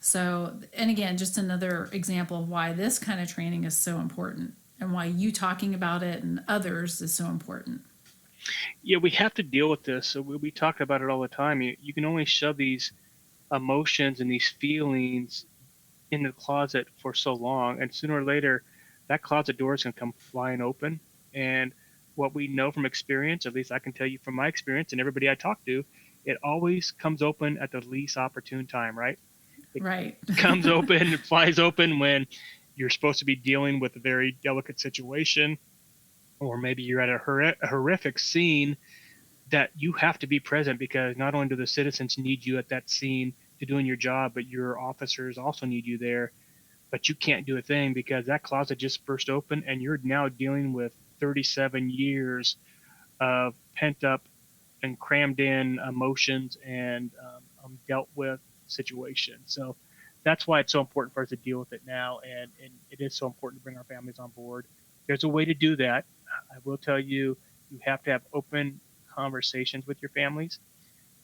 [0.07, 4.55] so and again just another example of why this kind of training is so important
[4.79, 7.83] and why you talking about it and others is so important
[8.83, 10.07] yeah, we have to deal with this.
[10.09, 11.61] So we, talk about it all the time.
[11.63, 12.93] You, you can only shove these
[13.53, 15.47] emotions and these feelings
[16.11, 18.63] in the closet for so long, and sooner or later,
[19.09, 21.01] that closet door is going to come flying open.
[21.35, 21.73] And
[22.15, 25.01] what we know from experience, at least I can tell you from my experience and
[25.01, 25.85] everybody I talk to,
[26.25, 29.19] it always comes open at the least opportune time, right?
[29.77, 30.17] It right.
[30.37, 32.27] comes open, flies open when
[32.75, 35.59] you're supposed to be dealing with a very delicate situation
[36.41, 38.77] or maybe you're at a, hor- a horrific scene
[39.51, 42.69] that you have to be present because not only do the citizens need you at
[42.69, 46.33] that scene to doing your job, but your officers also need you there.
[46.91, 50.29] But you can't do a thing because that closet just burst open and you're now
[50.29, 52.57] dealing with 37 years
[53.21, 54.29] of pent up
[54.83, 59.43] and crammed in emotions and um, um, dealt with situations.
[59.47, 59.77] So
[60.25, 62.19] that's why it's so important for us to deal with it now.
[62.25, 64.67] And, and it is so important to bring our families on board.
[65.07, 66.05] There's a way to do that.
[66.51, 67.37] I will tell you,
[67.71, 68.81] you have to have open
[69.15, 70.59] conversations with your families,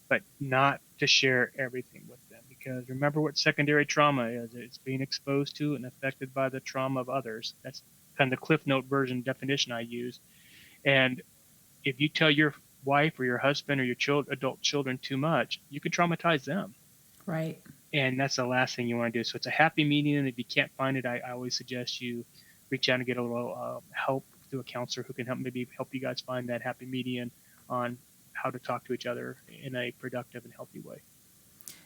[0.09, 2.41] but not to share everything with them.
[2.49, 7.01] Because remember what secondary trauma is it's being exposed to and affected by the trauma
[7.01, 7.55] of others.
[7.65, 7.83] That's
[8.17, 10.21] kind of the Cliff Note version definition I use.
[10.85, 11.23] And
[11.85, 15.61] if you tell your wife or your husband or your child, adult children too much,
[15.71, 16.75] you can traumatize them.
[17.27, 17.61] Right.
[17.93, 19.25] And that's the last thing you want to do.
[19.25, 20.27] So it's a happy medium.
[20.27, 22.25] If you can't find it, I, I always suggest you
[22.71, 25.69] reach out and get a little uh, help through a counselor who can help maybe
[25.77, 27.31] help you guys find that happy median
[27.69, 27.99] on
[28.33, 30.97] how to talk to each other in a productive and healthy way.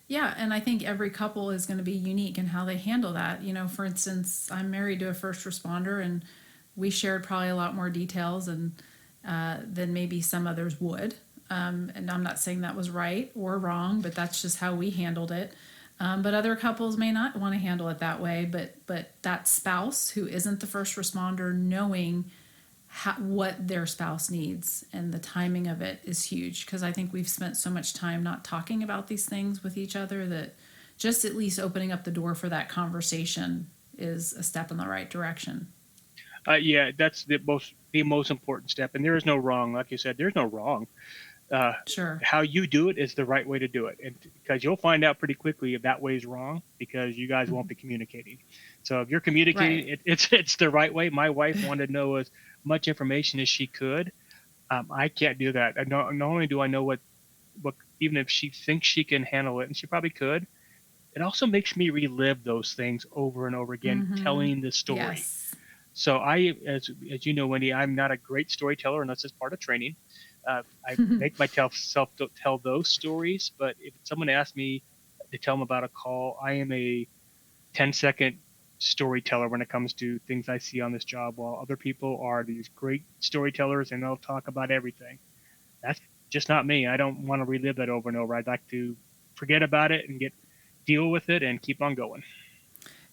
[0.09, 3.13] Yeah, and I think every couple is going to be unique in how they handle
[3.15, 3.43] that.
[3.43, 6.25] You know, for instance, I'm married to a first responder, and
[6.77, 8.81] we shared probably a lot more details and
[9.27, 11.17] uh, than maybe some others would.
[11.51, 14.91] Um, and I'm not saying that was right or wrong, but that's just how we
[14.91, 15.53] handled it.
[15.99, 18.45] Um, but other couples may not want to handle it that way.
[18.45, 22.27] But but that spouse who isn't the first responder, knowing
[22.89, 27.13] how, what their spouse needs and the timing of it is huge because I think
[27.13, 30.55] we've spent so much time not talking about these things with each other that
[30.97, 33.69] just at least opening up the door for that conversation
[33.99, 35.69] is a step in the right direction.
[36.49, 39.73] Uh, yeah, that's the most the most important step, and there is no wrong.
[39.73, 40.87] Like you said, there's no wrong.
[41.51, 42.21] Uh, sure.
[42.25, 45.05] How you do it is the right way to do it, and because you'll find
[45.05, 47.57] out pretty quickly if that way is wrong because you guys mm-hmm.
[47.57, 48.39] won't be communicating.
[48.83, 49.89] So if you're communicating, right.
[49.95, 51.09] it, it's it's the right way.
[51.09, 52.31] My wife wanted to know as
[52.65, 54.11] much information as she could.
[54.71, 55.77] Um, I can't do that.
[55.87, 56.99] Not, not only do I know what
[57.63, 60.49] what even if she thinks she can handle it, and she probably could,
[61.15, 64.25] it also makes me relive those things over and over again, mm-hmm.
[64.25, 64.99] telling the story.
[64.99, 65.55] Yes
[65.97, 69.55] so I, as as you know, Wendy, I'm not a great storyteller unless it's part
[69.55, 69.97] of training.
[70.47, 74.83] Uh, I make myself self tell those stories, but if someone asks me
[75.33, 77.07] to tell them about a call, I am a
[77.75, 78.39] 10 second
[78.79, 82.45] storyteller when it comes to things I see on this job, while other people are
[82.45, 85.19] these great storytellers and they'll talk about everything.
[85.83, 86.87] That's just not me.
[86.87, 88.35] I don't want to relive that over and over.
[88.35, 88.97] I'd like to
[89.35, 90.33] forget about it and get
[90.87, 92.23] deal with it and keep on going.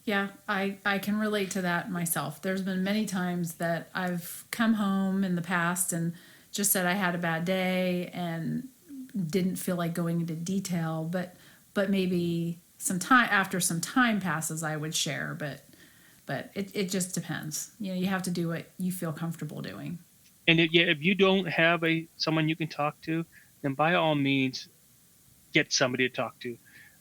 [0.04, 2.42] Yeah, I, I can relate to that myself.
[2.42, 6.12] There's been many times that I've come home in the past and
[6.54, 8.68] just said I had a bad day and
[9.26, 11.34] didn't feel like going into detail, but
[11.74, 15.62] but maybe some time after some time passes I would share, but
[16.26, 17.72] but it, it just depends.
[17.78, 19.98] You know, you have to do what you feel comfortable doing.
[20.48, 23.26] And if, yeah, if you don't have a someone you can talk to,
[23.62, 24.68] then by all means
[25.52, 26.56] get somebody to talk to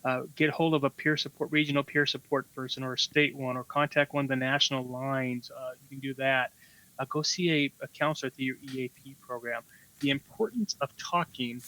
[0.05, 3.55] uh, get hold of a peer support, regional peer support person or a state one,
[3.55, 5.49] or contact one of the national lines.
[5.55, 6.51] Uh, you can do that.
[6.99, 9.63] Uh, go see a, a counselor through your EAP program.
[10.01, 11.61] The importance of talking,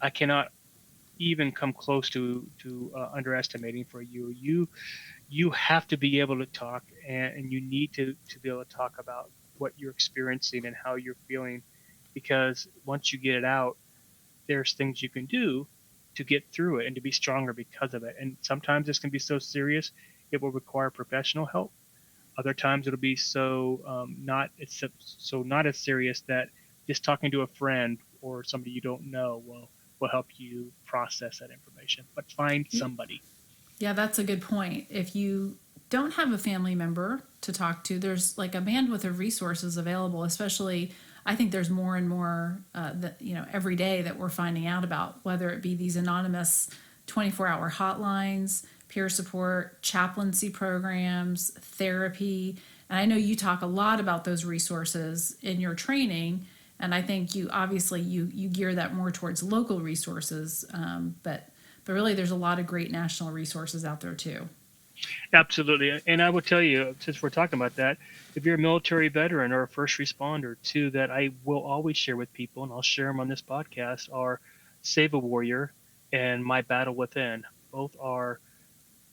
[0.00, 0.48] I cannot
[1.18, 4.30] even come close to to uh, underestimating for you.
[4.30, 4.68] You
[5.28, 8.64] you have to be able to talk, and, and you need to to be able
[8.64, 11.62] to talk about what you're experiencing and how you're feeling,
[12.14, 13.78] because once you get it out,
[14.48, 15.68] there's things you can do
[16.16, 18.16] to get through it and to be stronger because of it.
[18.20, 19.92] And sometimes this can be so serious,
[20.32, 21.72] it will require professional help.
[22.38, 26.48] Other times it'll be so um, not it's so not as serious that
[26.86, 29.68] just talking to a friend or somebody you don't know will
[30.00, 32.04] will help you process that information.
[32.14, 33.22] But find somebody.
[33.78, 34.86] Yeah, that's a good point.
[34.90, 35.58] If you
[35.90, 40.24] don't have a family member to talk to, there's like a bandwidth of resources available,
[40.24, 40.92] especially
[41.24, 44.66] I think there's more and more uh, that you know every day that we're finding
[44.66, 46.68] out about whether it be these anonymous
[47.06, 52.56] 24-hour hotlines, peer support, chaplaincy programs, therapy,
[52.92, 56.44] and I know you talk a lot about those resources in your training.
[56.78, 61.48] And I think you obviously you you gear that more towards local resources, um, but
[61.86, 64.46] but really there's a lot of great national resources out there too.
[65.32, 66.02] Absolutely.
[66.06, 67.96] And I will tell you, since we're talking about that,
[68.34, 72.16] if you're a military veteran or a first responder, too, that I will always share
[72.16, 74.38] with people, and I'll share them on this podcast, are
[74.82, 75.72] Save a Warrior
[76.12, 77.44] and My Battle Within.
[77.72, 78.38] Both are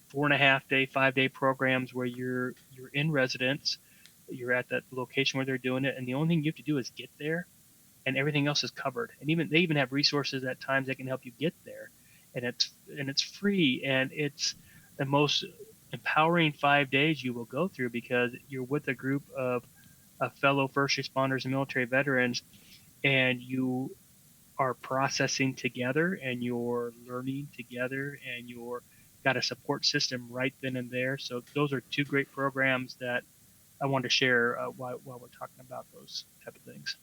[0.10, 3.78] four and a half day, five day programs where you're you're in residence,
[4.30, 6.64] you're at that location where they're doing it, and the only thing you have to
[6.64, 7.47] do is get there,
[8.05, 9.12] and everything else is covered.
[9.22, 11.89] And even they even have resources at times that can help you get there,
[12.36, 14.55] and it's and it's free and it's
[14.97, 15.45] the most
[15.91, 19.64] empowering five days you will go through because you're with a group of,
[20.22, 22.43] of fellow first responders and military veterans
[23.03, 23.95] and you
[24.57, 28.84] are processing together and you're learning together and you're
[29.24, 33.24] got a support system right then and there so those are two great programs that
[33.82, 36.97] i want to share uh, while, while we're talking about those type of things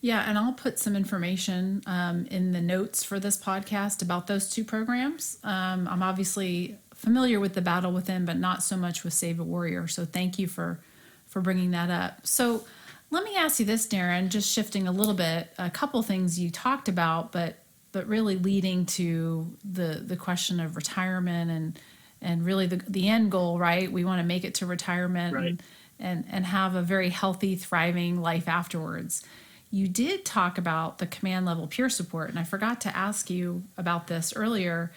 [0.00, 4.50] yeah, and I'll put some information um, in the notes for this podcast about those
[4.50, 5.38] two programs.
[5.42, 9.44] Um, I'm obviously familiar with the battle within, but not so much with Save a
[9.44, 9.88] Warrior.
[9.88, 10.80] So thank you for
[11.26, 12.26] for bringing that up.
[12.26, 12.64] So
[13.10, 14.28] let me ask you this, Darren.
[14.28, 17.56] Just shifting a little bit, a couple things you talked about, but
[17.94, 21.78] but really leading to the the question of retirement and
[22.20, 23.90] and really the the end goal, right?
[23.90, 25.46] We want to make it to retirement right.
[25.46, 25.62] and,
[25.98, 29.22] and and have a very healthy, thriving life afterwards.
[29.70, 33.64] You did talk about the command level peer support, and I forgot to ask you
[33.78, 34.92] about this earlier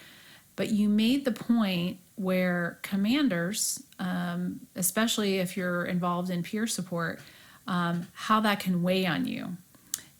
[0.58, 7.22] but you made the point where commanders, um, especially if you're involved in peer support,
[7.68, 9.56] um, how that can weigh on you.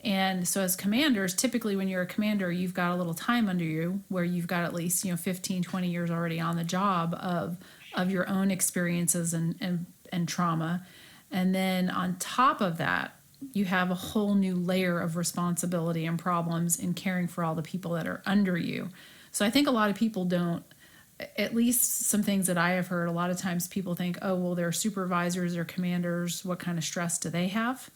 [0.08, 3.62] And so, as commanders, typically when you're a commander, you've got a little time under
[3.62, 7.14] you where you've got at least, you know, 15, 20 years already on the job
[7.20, 7.58] of,
[7.94, 10.82] of your own experiences and, and, and trauma.
[11.30, 13.16] And then on top of that,
[13.52, 17.62] you have a whole new layer of responsibility and problems in caring for all the
[17.62, 18.88] people that are under you.
[19.30, 20.64] So I think a lot of people don't
[21.36, 24.36] at least some things that I have heard, a lot of times people think, oh,
[24.36, 26.46] well, they're supervisors or commanders.
[26.46, 27.90] What kind of stress do they have?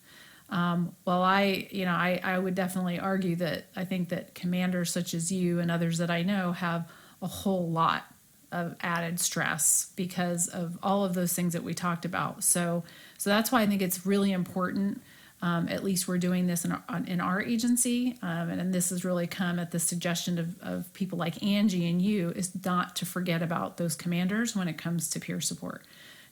[0.53, 4.93] Um, well, I, you know, I, I would definitely argue that I think that commanders
[4.93, 6.89] such as you and others that I know have
[7.23, 8.05] a whole lot
[8.53, 12.45] of added stress because of all of those things that we talked about.
[12.45, 12.85] So,
[13.17, 15.01] so that's why I think it's really important
[15.43, 18.91] um, at least we're doing this in our, in our agency, um, and, and, this
[18.91, 22.95] has really come at the suggestion of, of people like Angie and you, is not
[22.97, 25.83] to forget about those commanders when it comes to peer support.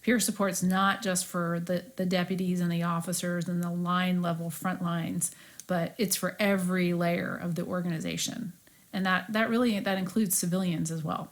[0.03, 4.23] Peer support is not just for the, the deputies and the officers and the line
[4.23, 5.31] level front lines,
[5.67, 8.53] but it's for every layer of the organization,
[8.93, 11.31] and that that really that includes civilians as well.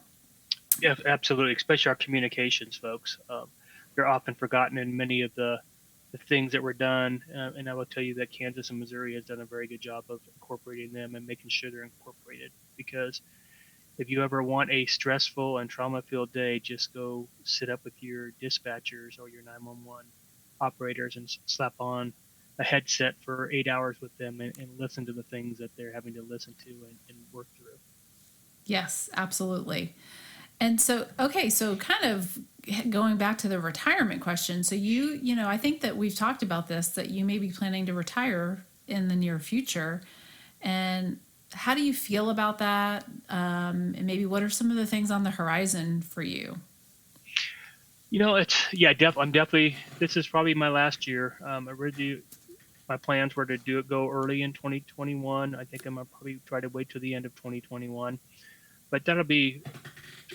[0.80, 3.18] Yeah, absolutely, especially our communications folks.
[3.28, 3.48] Um,
[3.94, 5.60] they're often forgotten in many of the
[6.12, 7.22] the things that were done.
[7.34, 9.80] Uh, and I will tell you that Kansas and Missouri has done a very good
[9.80, 12.50] job of incorporating them and making sure they're incorporated.
[12.76, 13.20] Because
[13.98, 18.30] if you ever want a stressful and trauma-filled day, just go sit up with your
[18.40, 20.06] dispatchers or your 911
[20.60, 22.12] operators and slap on
[22.60, 25.92] a headset for eight hours with them and, and listen to the things that they're
[25.92, 27.78] having to listen to and, and work through.
[28.64, 29.94] Yes, absolutely.
[30.60, 32.38] And so, okay, so kind of
[32.90, 34.64] going back to the retirement question.
[34.64, 37.50] So you, you know, I think that we've talked about this that you may be
[37.50, 40.02] planning to retire in the near future.
[40.60, 41.20] And
[41.52, 43.04] how do you feel about that?
[43.28, 46.58] Um, and maybe what are some of the things on the horizon for you?
[48.10, 49.76] You know, it's yeah, def, I'm definitely.
[49.98, 51.36] This is probably my last year.
[51.44, 52.22] Um, originally,
[52.88, 55.54] my plans were to do it go early in 2021.
[55.54, 58.18] I think I'm gonna probably try to wait till the end of 2021,
[58.90, 59.62] but that'll be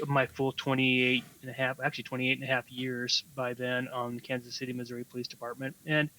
[0.07, 4.15] my full 28 and a half, actually 28 and a half years by then on
[4.15, 5.75] the Kansas City, Missouri Police Department.
[5.85, 6.09] And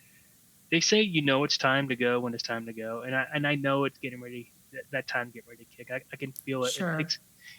[0.71, 3.03] they say, you know, it's time to go when it's time to go.
[3.03, 5.91] And I, and I know it's getting ready, that, that time getting ready to kick.
[5.91, 6.73] I, I can feel it.
[6.73, 6.95] Sure.
[6.95, 7.19] It takes,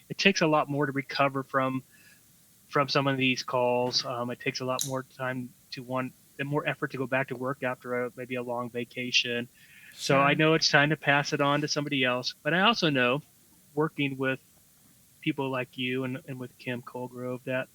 [0.09, 1.83] it takes a lot more to recover from,
[2.69, 4.05] from some of these calls.
[4.05, 7.29] Um, it takes a lot more time to want, the more effort to go back
[7.29, 9.47] to work after a, maybe a long vacation.
[9.93, 9.99] Sure.
[9.99, 12.35] So I know it's time to pass it on to somebody else.
[12.43, 13.21] But I also know
[13.73, 14.39] working with
[15.21, 17.67] people like you and, and with Kim Colgrove that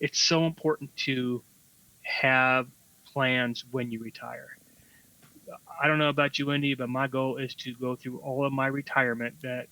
[0.00, 1.42] it's so important to
[2.02, 2.66] have
[3.04, 4.56] plans when you retire.
[5.82, 8.52] I don't know about you, Wendy, but my goal is to go through all of
[8.52, 9.66] my retirement that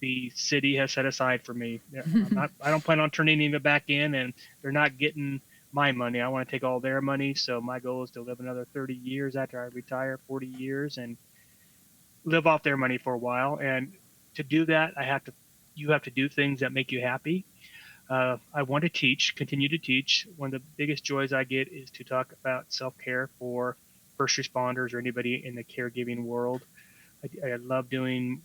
[0.00, 1.80] the city has set aside for me.
[2.30, 5.40] Not, I don't plan on turning any of it back in, and they're not getting
[5.72, 6.20] my money.
[6.20, 7.34] I want to take all their money.
[7.34, 11.16] So my goal is to live another 30 years after I retire, 40 years, and
[12.24, 13.58] live off their money for a while.
[13.60, 13.92] And
[14.34, 15.32] to do that, I have to
[15.74, 17.46] you have to do things that make you happy.
[18.08, 20.28] Uh, I want to teach, continue to teach.
[20.36, 23.76] One of the biggest joys I get is to talk about self care for
[24.16, 26.62] first responders or anybody in the caregiving world.
[27.24, 28.42] I, I, love doing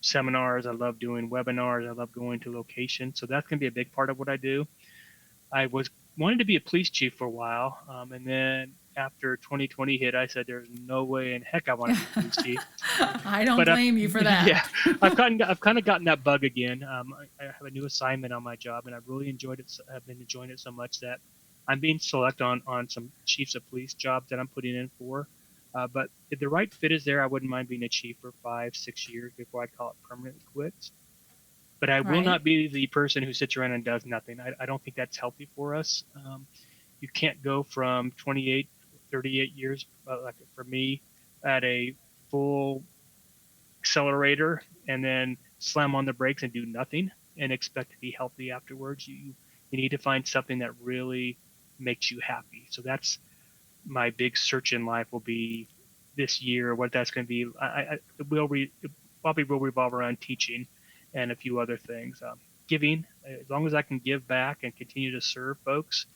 [0.00, 0.66] seminars.
[0.66, 1.88] I love doing webinars.
[1.88, 3.18] I love going to locations.
[3.18, 4.66] So that's going to be a big part of what I do.
[5.52, 9.36] I was wanted to be a police chief for a while, um, and then after
[9.36, 12.36] 2020 hit, I said, "There's no way in heck I want to be a police
[12.42, 12.60] chief."
[13.24, 14.46] I don't but blame I've, you for that.
[14.46, 14.64] Yeah,
[15.02, 16.82] I've gotten, I've kind of gotten that bug again.
[16.82, 19.70] Um, I, I, have a new assignment on my job, and I've really enjoyed it.
[19.94, 21.20] I've been enjoying it so much that
[21.68, 25.28] I'm being select on on some chiefs of police jobs that I'm putting in for.
[25.74, 28.32] Uh, but if the right fit is there, I wouldn't mind being a chief for
[28.42, 30.92] five, six years before I call it permanent quits.
[31.80, 32.06] But I right.
[32.06, 34.40] will not be the person who sits around and does nothing.
[34.40, 36.04] I, I don't think that's healthy for us.
[36.14, 36.46] Um,
[37.00, 38.68] you can't go from 28
[39.10, 41.02] 38 years, uh, like for me,
[41.44, 41.94] at a
[42.30, 42.82] full
[43.80, 48.50] accelerator and then slam on the brakes and do nothing and expect to be healthy
[48.50, 49.06] afterwards.
[49.06, 49.34] You
[49.70, 51.38] you need to find something that really
[51.78, 52.66] makes you happy.
[52.70, 53.18] So that's
[53.84, 55.68] my big search in life will be
[56.16, 56.74] this year.
[56.74, 58.90] What that's going to be, I, I it will re, it
[59.22, 60.66] probably will revolve around teaching
[61.14, 62.22] and a few other things.
[62.22, 62.38] Um,
[62.68, 66.06] giving, as long as I can give back and continue to serve folks,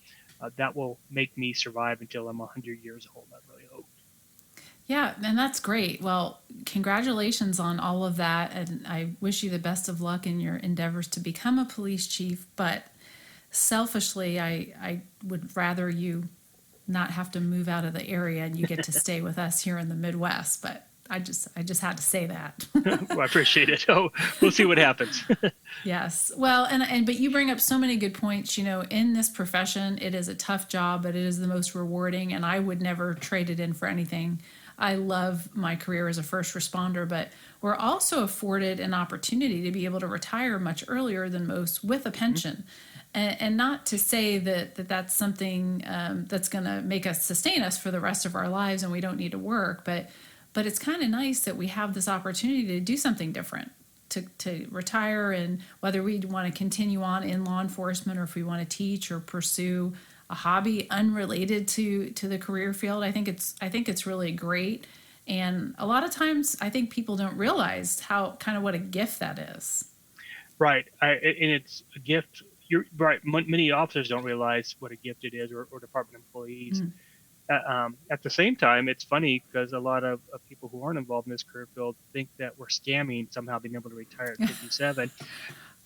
[0.40, 3.26] uh, that will make me survive until I'm 100 years old.
[3.32, 3.86] I really hope.
[4.86, 6.02] Yeah, and that's great.
[6.02, 8.52] Well, congratulations on all of that.
[8.52, 12.08] And I wish you the best of luck in your endeavors to become a police
[12.08, 12.46] chief.
[12.56, 12.84] But
[13.50, 16.28] selfishly, I, I would rather you
[16.86, 19.62] not have to move out of the area and you get to stay with us
[19.62, 20.62] here in the Midwest.
[20.62, 22.66] But I just I just had to say that.
[23.10, 23.84] well, I appreciate it.
[23.90, 24.10] Oh,
[24.40, 25.24] we'll see what happens.
[25.84, 26.30] yes.
[26.36, 28.56] Well, and and but you bring up so many good points.
[28.56, 31.74] You know, in this profession, it is a tough job, but it is the most
[31.74, 34.40] rewarding, and I would never trade it in for anything.
[34.78, 37.28] I love my career as a first responder, but
[37.60, 42.06] we're also afforded an opportunity to be able to retire much earlier than most with
[42.06, 42.18] a mm-hmm.
[42.18, 42.64] pension.
[43.14, 47.24] And, and not to say that, that that's something um, that's going to make us
[47.24, 50.10] sustain us for the rest of our lives and we don't need to work but
[50.52, 53.70] but it's kind of nice that we have this opportunity to do something different
[54.10, 58.34] to, to retire and whether we want to continue on in law enforcement or if
[58.34, 59.92] we want to teach or pursue
[60.28, 64.32] a hobby unrelated to to the career field i think it's i think it's really
[64.32, 64.86] great.
[65.26, 68.78] And a lot of times i think people don't realize how kind of what a
[68.78, 69.84] gift that is.
[70.58, 70.86] Right.
[71.00, 75.34] I, and it's a gift you're right many officers don't realize what a gift it
[75.34, 76.92] is or, or department employees mm.
[77.50, 80.82] uh, um, at the same time it's funny because a lot of, of, people who
[80.82, 84.34] aren't involved in this career field think that we're scamming somehow being able to retire
[84.40, 85.10] at 57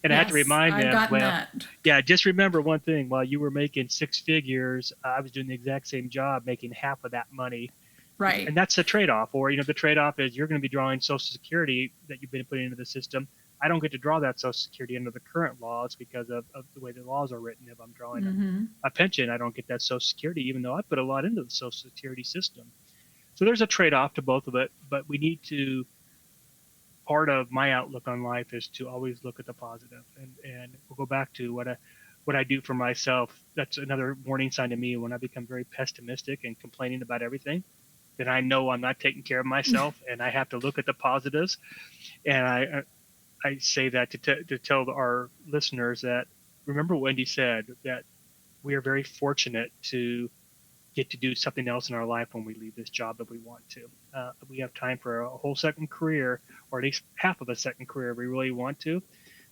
[0.04, 1.66] And yes, I had to remind them, well, that.
[1.82, 3.08] yeah, just remember one thing.
[3.08, 7.02] While you were making six figures, I was doing the exact same job, making half
[7.04, 7.70] of that money.
[8.18, 8.46] Right.
[8.46, 9.30] And that's the trade-off.
[9.32, 12.30] Or you know, the trade-off is you're going to be drawing Social Security that you've
[12.30, 13.26] been putting into the system.
[13.64, 16.64] I don't get to draw that Social Security under the current laws because of, of
[16.74, 17.66] the way the laws are written.
[17.70, 18.64] If I'm drawing mm-hmm.
[18.84, 21.24] a, a pension, I don't get that Social Security, even though I put a lot
[21.24, 22.70] into the Social Security system.
[23.34, 25.86] So there's a trade-off to both of it, but we need to
[27.06, 30.74] part of my outlook on life is to always look at the positive and and
[30.88, 31.76] we'll go back to what I
[32.24, 33.38] what I do for myself.
[33.54, 37.62] That's another warning sign to me when I become very pessimistic and complaining about everything.
[38.16, 40.86] Then I know I'm not taking care of myself, and I have to look at
[40.86, 41.58] the positives.
[42.24, 42.82] And I
[43.44, 46.26] I say that to t- to tell our listeners that
[46.64, 48.04] remember Wendy said that
[48.62, 50.30] we are very fortunate to
[50.94, 53.38] get to do something else in our life when we leave this job that we
[53.38, 53.90] want to.
[54.14, 56.40] Uh, we have time for a whole second career,
[56.70, 59.02] or at least half of a second career if we really want to.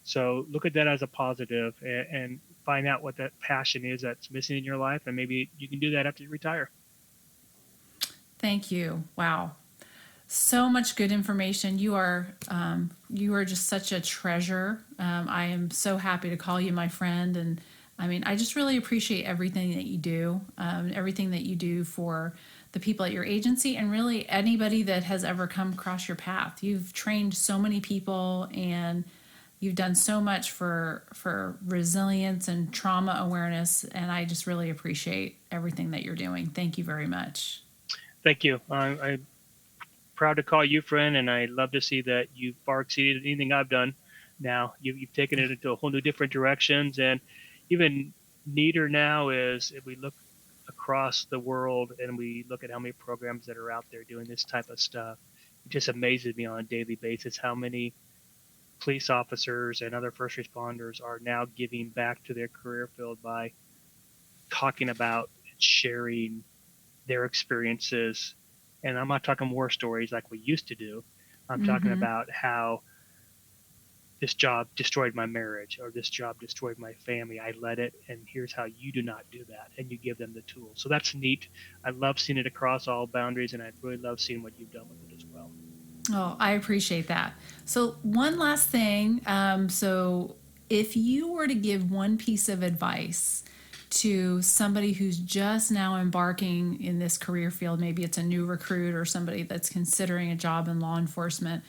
[0.04, 4.02] So look at that as a positive and, and find out what that passion is
[4.02, 6.70] that's missing in your life, and maybe you can do that after you retire.
[8.38, 9.04] Thank you.
[9.16, 9.52] Wow,
[10.32, 11.78] so much good information.
[11.78, 14.82] You are um, you are just such a treasure.
[14.98, 17.60] Um, I am so happy to call you my friend and
[17.98, 21.84] I mean, I just really appreciate everything that you do, um, everything that you do
[21.84, 22.34] for
[22.72, 26.64] the people at your agency, and really anybody that has ever come across your path.
[26.64, 29.04] You've trained so many people, and
[29.60, 33.84] you've done so much for for resilience and trauma awareness.
[33.84, 36.46] And I just really appreciate everything that you're doing.
[36.46, 37.62] Thank you very much.
[38.24, 38.60] Thank you.
[38.68, 39.26] I'm
[40.22, 43.50] proud to call you friend, and I love to see that you've far exceeded anything
[43.50, 43.92] I've done.
[44.38, 47.18] Now you, you've taken it into a whole new different directions and
[47.70, 48.14] even
[48.46, 50.14] neater now is if we look
[50.68, 54.24] across the world and we look at how many programs that are out there doing
[54.26, 55.18] this type of stuff,
[55.66, 57.92] it just amazes me on a daily basis how many
[58.78, 63.50] police officers and other first responders are now giving back to their career field by
[64.52, 66.44] talking about sharing
[67.08, 68.36] their experiences.
[68.82, 71.04] And I'm not talking war stories like we used to do.
[71.48, 71.68] I'm mm-hmm.
[71.68, 72.82] talking about how
[74.22, 77.40] this job destroyed my marriage or this job destroyed my family.
[77.40, 79.70] I let it, and here's how you do not do that.
[79.76, 80.74] And you give them the tools.
[80.80, 81.48] So that's neat.
[81.84, 84.86] I love seeing it across all boundaries, and I really love seeing what you've done
[84.88, 85.50] with it as well.
[86.12, 87.34] Oh, I appreciate that.
[87.64, 89.22] So, one last thing.
[89.26, 90.36] Um, so,
[90.70, 93.44] if you were to give one piece of advice
[93.92, 98.94] to somebody who's just now embarking in this career field, maybe it's a new recruit
[98.94, 101.62] or somebody that's considering a job in law enforcement,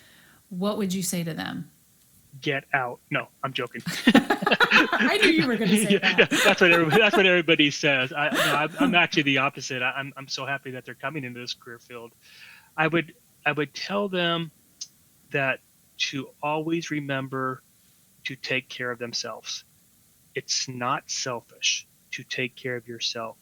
[0.49, 1.69] what would you say to them?
[2.41, 2.99] get out.
[3.09, 3.81] No, I'm joking.
[4.07, 6.19] I knew you were going to say that.
[6.19, 8.13] Yeah, that's what everybody, that's what everybody says.
[8.13, 9.81] I, no, I'm, actually the opposite.
[9.81, 12.11] I, I'm I'm so happy that they're coming into this career field.
[12.77, 13.13] I would
[13.45, 14.51] I would tell them
[15.31, 15.59] that
[16.09, 17.63] to always remember
[18.25, 19.63] to take care of themselves.
[20.35, 23.37] It's not selfish to take care of yourself.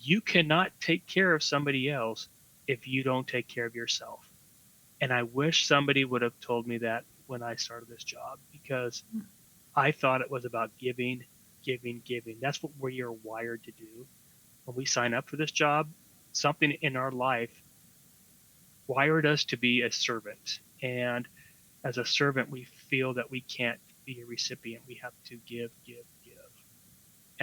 [0.00, 2.28] You cannot take care of somebody else
[2.66, 4.28] if you don't take care of yourself.
[5.00, 9.04] And I wish somebody would have told me that when I started this job because
[9.12, 9.20] hmm.
[9.76, 11.24] I thought it was about giving,
[11.62, 12.38] giving, giving.
[12.40, 14.06] That's what we are wired to do.
[14.64, 15.88] When we sign up for this job,
[16.32, 17.50] something in our life
[18.86, 20.60] wired us to be a servant.
[20.82, 21.26] And
[21.82, 24.84] as a servant, we feel that we can't be a recipient.
[24.86, 26.04] We have to give, give, give.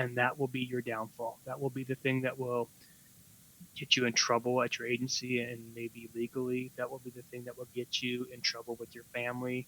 [0.01, 1.39] And that will be your downfall.
[1.45, 2.69] That will be the thing that will
[3.75, 6.71] get you in trouble at your agency and maybe legally.
[6.75, 9.67] That will be the thing that will get you in trouble with your family.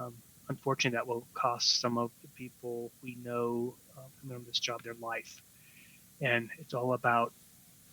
[0.00, 0.14] Um,
[0.48, 5.42] unfortunately, that will cost some of the people we know uh, this job their life.
[6.22, 7.34] And it's all about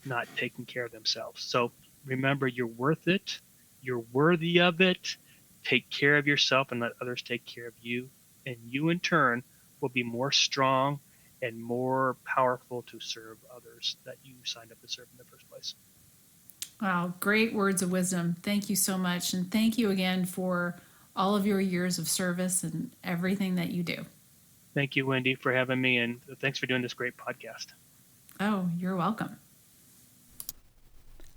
[0.05, 1.43] not taking care of themselves.
[1.43, 1.73] So
[2.05, 3.41] remember, you're worth it.
[3.81, 5.17] You're worthy of it.
[5.65, 8.09] Take care of yourself and let others take care of you.
[8.45, 9.43] And you, in turn,
[9.81, 11.01] will be more strong
[11.41, 15.49] and more powerful to serve others that you signed up to serve in the first
[15.49, 15.75] place.
[16.81, 18.35] Wow, great words of wisdom.
[18.43, 19.33] Thank you so much.
[19.33, 20.79] And thank you again for
[21.15, 24.05] all of your years of service and everything that you do.
[24.75, 27.73] Thank you, Wendy, for having me, and thanks for doing this great podcast.
[28.39, 29.39] Oh, you're welcome.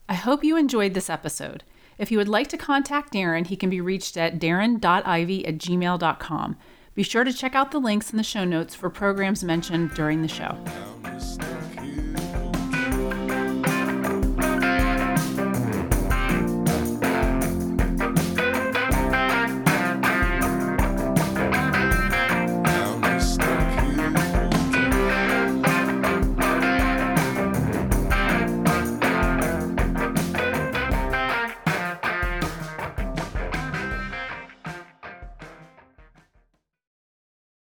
[0.09, 1.65] I hope you enjoyed this episode.
[1.97, 6.57] If you would like to contact Darren, he can be reached at darren.ivey at gmail.com.
[7.01, 10.21] Be sure to check out the links in the show notes for programs mentioned during
[10.21, 10.55] the show.